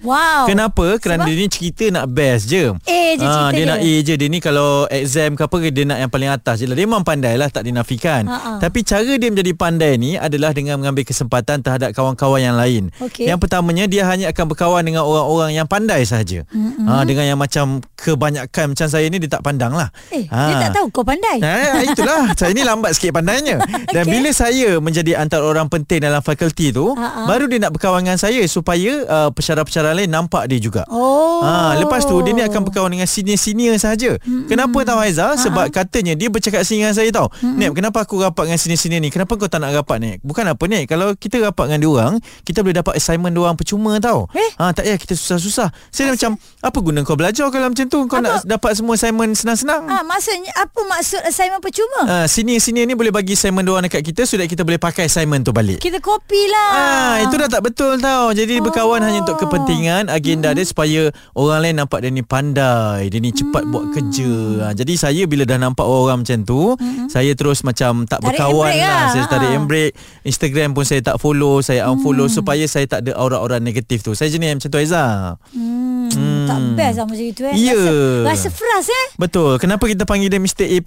Wow. 0.00 0.46
Kenapa? 0.46 0.86
Kerana 0.98 1.24
Sebab? 1.24 1.28
dia 1.28 1.40
ni 1.40 1.47
cerita 1.48 1.84
nak 1.90 2.06
best 2.08 2.46
je 2.46 2.70
A 2.84 3.00
je 3.10 3.20
Ah, 3.20 3.48
cerita 3.48 3.50
dia. 3.50 3.56
dia. 3.56 3.64
nak 3.66 3.78
A 3.80 3.92
je 3.98 4.14
Dia 4.14 4.28
ni 4.28 4.38
kalau 4.38 4.68
exam 4.86 5.32
ke 5.32 5.42
apa 5.42 5.56
Dia 5.66 5.84
nak 5.84 5.98
yang 5.98 6.08
paling 6.08 6.28
atas 6.28 6.56
je 6.58 6.66
lah 6.66 6.72
Dia 6.72 6.84
memang 6.84 7.02
pandai 7.02 7.34
lah 7.34 7.48
Tak 7.48 7.62
dinafikan 7.62 8.24
Ha-ha. 8.24 8.56
Tapi 8.58 8.80
cara 8.82 9.08
dia 9.10 9.26
menjadi 9.26 9.52
pandai 9.52 9.96
ni 9.96 10.14
Adalah 10.14 10.52
dengan 10.52 10.76
mengambil 10.76 11.02
kesempatan 11.02 11.60
Terhadap 11.60 11.90
kawan-kawan 11.90 12.38
yang 12.38 12.54
lain 12.54 12.92
Okey. 12.98 13.24
Yang 13.24 13.38
pertamanya 13.40 13.84
Dia 13.84 14.04
hanya 14.04 14.28
akan 14.28 14.44
berkawan 14.46 14.82
Dengan 14.82 15.02
orang-orang 15.02 15.52
yang 15.52 15.64
pandai 15.64 16.04
sahaja 16.04 16.44
mm-hmm. 16.44 16.84
ha, 16.84 17.02
Dengan 17.02 17.24
yang 17.26 17.38
macam 17.38 17.80
Kebanyakan 17.94 18.72
macam 18.72 18.86
saya 18.86 19.06
ni 19.06 19.18
Dia 19.18 19.30
tak 19.30 19.42
pandang 19.42 19.72
lah 19.72 19.88
Eh, 20.08 20.24
dia 20.24 20.54
tak 20.60 20.72
tahu 20.74 20.86
kau 20.90 21.02
pandai. 21.02 21.38
Ha, 21.38 21.80
itulah 21.82 22.30
Saya 22.38 22.52
ni 22.52 22.62
lambat 22.62 22.92
sikit 22.92 23.12
pandainya 23.12 23.58
Dan 23.88 24.04
Okey. 24.04 24.12
bila 24.12 24.30
saya 24.30 24.68
Menjadi 24.78 25.12
antara 25.14 25.44
orang 25.44 25.66
penting 25.66 26.00
Dalam 26.00 26.20
fakulti 26.20 26.70
tu 26.70 26.92
Ha-ha. 26.92 27.24
Baru 27.24 27.46
dia 27.46 27.58
nak 27.58 27.72
berkawan 27.72 28.00
dengan 28.00 28.16
saya 28.16 28.44
Supaya 28.44 28.92
uh, 29.04 29.28
Pesyarah-pesyarah 29.30 29.92
lain 29.94 30.08
Nampak 30.08 30.46
dia 30.46 30.58
juga 30.58 30.82
Oh. 30.88 31.37
Ha, 31.40 31.78
lepas 31.78 32.02
tu 32.02 32.14
dia 32.20 32.32
ni 32.32 32.42
akan 32.42 32.60
berkawan 32.64 32.90
dengan 32.90 33.06
senior-senior 33.06 33.74
sahaja. 33.76 34.16
Hmm. 34.20 34.46
Kenapa 34.46 34.78
tahu 34.82 34.98
Haiza? 34.98 35.34
Sebab 35.38 35.70
katanya 35.70 36.12
dia 36.12 36.28
bercakap 36.28 36.62
sini 36.62 36.82
dengan 36.82 36.94
saya 36.94 37.10
tau. 37.10 37.28
Hmm. 37.38 37.56
Nek, 37.56 37.74
kenapa 37.74 38.02
aku 38.02 38.20
rapat 38.20 38.50
dengan 38.50 38.58
senior-senior 38.58 39.00
ni? 39.00 39.10
Kenapa 39.10 39.34
kau 39.34 39.46
tak 39.46 39.60
nak 39.60 39.72
rapat 39.72 39.98
Nek? 39.98 40.16
Bukan 40.22 40.44
apa 40.44 40.64
Nek, 40.64 40.84
kalau 40.86 41.14
kita 41.14 41.38
rapat 41.40 41.70
dengan 41.70 41.80
dia 41.80 41.90
orang, 41.90 42.12
kita 42.42 42.58
boleh 42.60 42.76
dapat 42.76 42.94
assignment 42.96 43.32
dia 43.32 43.42
orang 43.42 43.56
percuma 43.56 43.92
tau. 43.98 44.26
Eh? 44.32 44.50
Ha, 44.58 44.72
tak 44.72 44.84
payah 44.84 44.98
kita 44.98 45.14
susah-susah. 45.14 45.68
Saya 45.88 46.10
dah 46.10 46.14
macam 46.14 46.32
apa 46.38 46.78
guna 46.80 46.98
kau 47.02 47.14
belajar 47.14 47.46
kalau 47.48 47.68
macam 47.68 47.86
tu? 47.86 48.00
Kau 48.06 48.18
Apa? 48.18 48.24
nak 48.24 48.34
dapat 48.44 48.70
semua 48.74 48.94
assignment 48.94 49.30
senang-senang. 49.32 49.82
Ah, 49.86 50.02
maksudnya 50.02 50.50
apa 50.54 50.80
maksud 50.84 51.20
assignment 51.22 51.62
percuma? 51.62 52.00
Ha, 52.04 52.16
senior-senior 52.26 52.84
ni 52.84 52.94
boleh 52.94 53.10
bagi 53.10 53.32
assignment 53.32 53.62
dia 53.62 53.72
orang 53.72 53.86
dekat 53.86 54.02
kita 54.02 54.24
so 54.24 54.34
that 54.34 54.46
kita 54.46 54.62
boleh 54.62 54.76
pakai 54.76 55.06
assignment 55.06 55.42
tu 55.42 55.52
balik. 55.52 55.78
Kita 55.78 55.98
kopi 55.98 56.42
lah. 56.48 56.70
Ah, 56.72 57.14
itu 57.22 57.34
dah 57.34 57.48
tak 57.48 57.62
betul 57.62 57.96
tau. 57.98 58.30
Jadi 58.30 58.58
dia 58.58 58.64
berkawan 58.64 58.98
Oh. 58.98 59.04
hanya 59.04 59.20
untuk 59.20 59.38
kepentingan 59.38 60.08
agenda 60.08 60.50
dia 60.50 60.64
supaya 60.64 61.12
orang 61.34 61.60
lain 61.60 61.74
nampak 61.76 61.98
dia 62.00 62.08
ni 62.08 62.22
pandai, 62.22 63.08
dia 63.08 63.18
ni 63.18 63.30
cepat 63.30 63.64
Hmm. 63.64 63.72
buat 63.72 63.84
kerja. 63.90 64.32
Ah, 64.62 64.72
jadi 64.72 64.94
saya 64.94 65.22
bila 65.24 65.42
dah 65.42 65.58
nampak 65.58 65.82
orang 65.82 66.22
macam 66.22 66.38
tu, 66.42 66.76
saya 67.08 67.34
terus 67.34 67.60
macam 67.60 68.04
tak 68.04 68.20
Hmm. 68.20 68.30
Tarik 68.30 68.38
berkawan 68.38 68.72
lah. 68.72 68.86
lah. 68.86 69.04
Saya 69.10 69.24
tarik 69.26 69.48
Ah. 69.48 69.52
handbrake. 69.52 69.92
Instagram 70.22 70.68
pun 70.70 70.84
saya 70.84 71.00
tak 71.00 71.16
follow, 71.16 71.58
saya 71.58 71.88
unfollow 71.88 72.28
supaya 72.28 72.64
saya 72.64 72.86
tak 72.86 73.02
ada 73.02 73.16
aura-aura 73.16 73.58
negatif 73.58 74.00
tu. 74.00 74.12
Saya 74.12 74.28
jenis 74.28 74.54
macam 74.54 74.68
tu 74.68 74.78
Aiza. 74.78 75.34
Hmm, 75.50 75.97
Hmm. 76.14 76.48
tak 76.48 76.58
best 76.74 76.96
lah 76.98 77.06
macam 77.06 77.26
itu 77.28 77.42
eh. 77.44 77.54
Ya. 77.54 77.76
Rasa, 77.76 77.92
rasa 78.24 78.48
frust 78.48 78.90
eh. 78.90 79.06
Betul. 79.20 79.52
Kenapa 79.60 79.84
kita 79.84 80.08
panggil 80.08 80.32
dia 80.32 80.40
Mr. 80.40 80.64
A++? 80.64 80.80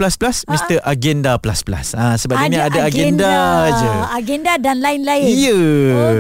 Mr. 0.50 0.78
Agenda++. 0.82 1.38
Ah, 1.94 2.16
sebab 2.18 2.36
dia 2.42 2.50
ni 2.50 2.58
ada 2.58 2.80
agenda, 2.84 3.32
je. 3.78 3.90
Agenda 4.18 4.52
dan 4.58 4.82
lain-lain. 4.82 5.30
Ya. 5.30 5.62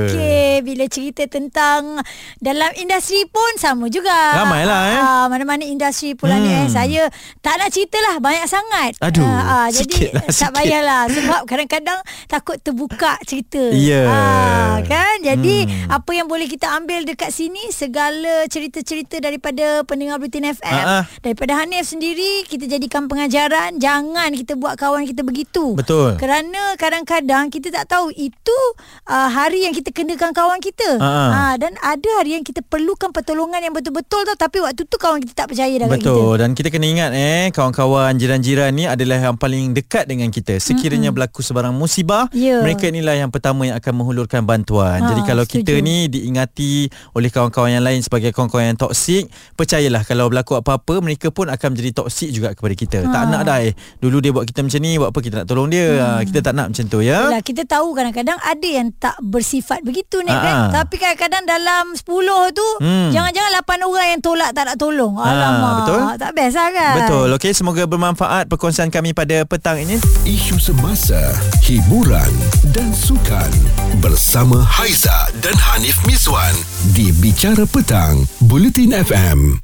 Okey, 0.05 0.61
bila 0.61 0.85
cerita 0.87 1.25
tentang 1.25 1.99
dalam 2.37 2.69
industri 2.77 3.25
pun 3.27 3.51
sama 3.57 3.89
juga. 3.89 4.13
Ramailah, 4.45 4.81
eh. 4.93 4.99
Ah, 5.01 5.25
mana-mana 5.27 5.65
industri 5.65 6.13
pula 6.13 6.37
hmm. 6.37 6.43
ni 6.45 6.51
eh. 6.53 6.65
Hmm. 6.67 6.71
Saya 6.71 7.01
tak 7.41 7.57
nak 7.57 7.73
cerita 7.73 7.97
lah 7.99 8.15
banyak 8.21 8.45
sangat. 8.45 8.91
Aduh, 9.01 9.25
ah, 9.25 9.67
sikit 9.73 10.13
jadi 10.13 10.15
lah, 10.15 10.25
tak 10.29 10.51
payahlah 10.53 11.01
sebab 11.09 11.41
kadang-kadang 11.49 11.99
takut 12.29 12.57
terbuka 12.61 13.17
cerita. 13.25 13.61
Ya. 13.73 14.05
Ah, 14.05 14.75
kan? 14.85 15.25
Jadi 15.25 15.63
Hmm. 15.65 15.93
apa 15.93 16.11
yang 16.13 16.27
boleh 16.27 16.47
kita 16.47 16.67
ambil 16.73 17.03
dekat 17.05 17.31
sini 17.33 17.71
segala 17.71 18.45
cerita-cerita 18.47 18.90
daripada 18.99 19.83
pendengar 19.83 20.19
Bulletin 20.19 20.51
FM, 20.51 20.83
Ah, 20.83 21.01
ah. 21.01 21.03
daripada 21.23 21.55
Hanif 21.55 21.87
sendiri 21.87 22.43
kita 22.45 22.67
jadikan 22.67 23.07
pengajaran 23.07 23.79
jangan 23.79 24.31
kita 24.35 24.55
buat 24.55 24.75
kawan 24.75 25.07
kita 25.07 25.23
begitu. 25.23 25.73
Betul. 25.73 26.19
Kerana 26.19 26.75
kadang-kadang 26.75 27.47
kita 27.47 27.71
tak 27.71 27.87
tahu 27.87 28.11
itu 28.11 28.57
uh, 29.07 29.29
hari 29.29 29.63
yang 29.63 29.73
kita 29.73 29.89
kenakan 29.89 30.35
kawan 30.35 30.59
kita. 30.59 30.99
Ha. 30.99 31.11
Uh, 31.31 31.53
dan 31.55 31.73
ada 31.79 32.09
hari 32.19 32.35
yang 32.35 32.43
kita 32.43 32.59
perlukan 32.61 33.11
pertolongan 33.11 33.61
yang 33.61 33.71
betul-betul 33.71 34.27
tau 34.27 34.35
tapi 34.35 34.59
waktu 34.59 34.83
tu 34.83 34.97
kawan 34.97 35.21
kita 35.21 35.33
tak 35.33 35.47
percaya 35.53 35.71
dah 35.77 35.87
kat 35.87 35.99
kita. 36.01 36.11
Betul 36.11 36.33
dan 36.37 36.49
kita 36.51 36.67
kena 36.67 36.85
ingat 36.85 37.11
eh 37.13 37.45
kawan-kawan 37.53 38.11
jiran-jiran 38.17 38.71
ni 38.73 38.85
adalah 38.85 39.17
yang 39.21 39.37
paling 39.37 39.71
dekat 39.71 40.09
dengan 40.09 40.27
kita. 40.33 40.57
Sekiranya 40.57 41.09
mm-hmm. 41.09 41.15
berlaku 41.15 41.41
sebarang 41.41 41.73
musibah, 41.73 42.27
Ya. 42.33 42.63
mereka 42.65 42.89
inilah 42.89 43.13
yang 43.13 43.29
pertama 43.29 43.67
yang 43.67 43.77
akan 43.77 43.93
menghulurkan 43.93 44.41
bantuan. 44.43 44.99
Ha, 45.03 45.07
Jadi 45.13 45.21
kalau 45.23 45.43
setuju. 45.45 45.61
kita 45.61 45.73
ni 45.79 46.09
diingati 46.09 46.89
oleh 47.13 47.29
kawan-kawan 47.29 47.77
yang 47.77 47.85
lain 47.85 48.01
sebagai 48.01 48.33
kawan-kawan 48.33 48.73
yang 48.73 48.79
toksik, 48.81 49.29
percayalah 49.53 50.01
kalau 50.01 50.25
berlaku 50.27 50.57
apa-apa 50.57 50.97
mereka 50.99 51.29
pun 51.29 51.45
akan 51.45 51.67
menjadi 51.69 51.93
toksik 51.95 52.29
juga 52.31 52.51
kepada 52.51 52.73
kita. 52.73 52.97
Ha. 52.99 53.11
Tak 53.11 53.23
nak 53.27 53.41
dah 53.43 53.61
eh. 53.61 53.73
Dulu 53.97 54.17
dia 54.17 54.31
buat 54.31 54.43
kita 54.43 54.61
macam 54.61 54.79
ni, 54.79 54.97
buat 54.97 55.09
apa 55.09 55.19
kita 55.19 55.35
nak 55.37 55.47
tolong 55.47 55.67
dia. 55.67 55.87
Hmm. 55.93 56.21
Kita 56.23 56.39
tak 56.41 56.53
nak 56.53 56.67
macam 56.69 56.85
tu 56.87 56.99
ya. 56.99 57.29
Yelah, 57.29 57.41
kita 57.41 57.61
tahu 57.63 57.93
kadang-kadang 57.93 58.39
ada 58.39 58.67
yang 58.67 58.89
tak 58.93 59.13
bersifat 59.19 59.81
begitu 59.81 60.17
ni 60.19 60.29
Ha, 60.29 60.39
kan. 60.39 60.55
ha. 60.57 60.71
Tapi 60.73 60.95
kadang-kadang 60.95 61.43
dalam 61.45 61.93
10 61.93 62.07
tu 62.51 62.67
Hmm. 62.79 63.11
jangan-jangan 63.11 63.51
8 63.59 63.83
orang 63.83 64.07
yang 64.09 64.21
tolak 64.21 64.49
tak 64.51 64.63
nak 64.65 64.77
tolong. 64.77 65.13
Ha, 65.15 65.25
Alamak. 65.27 65.73
betul. 65.77 65.99
Tak 66.17 66.31
best 66.33 66.55
lah 66.55 66.69
kan. 66.71 66.95
Betul. 66.97 67.27
Okey, 67.33 67.51
semoga 67.51 67.83
bermanfaat 67.83 68.47
perkongsian 68.47 68.87
kami 68.87 69.11
pada 69.11 69.43
petang 69.43 69.75
ini. 69.77 69.99
Isu 70.23 70.55
semasa, 70.55 71.19
hiburan 71.61 72.31
dan 72.69 72.89
sukan 72.89 73.51
bersama 73.97 74.63
Haiza 74.63 75.13
dan 75.37 75.51
Hanif 75.53 75.99
Miswan 76.01 76.55
di 76.91 77.11
Bicara 77.13 77.65
Petang, 77.65 78.23
Buletin 78.39 78.70
FM. 78.71 79.59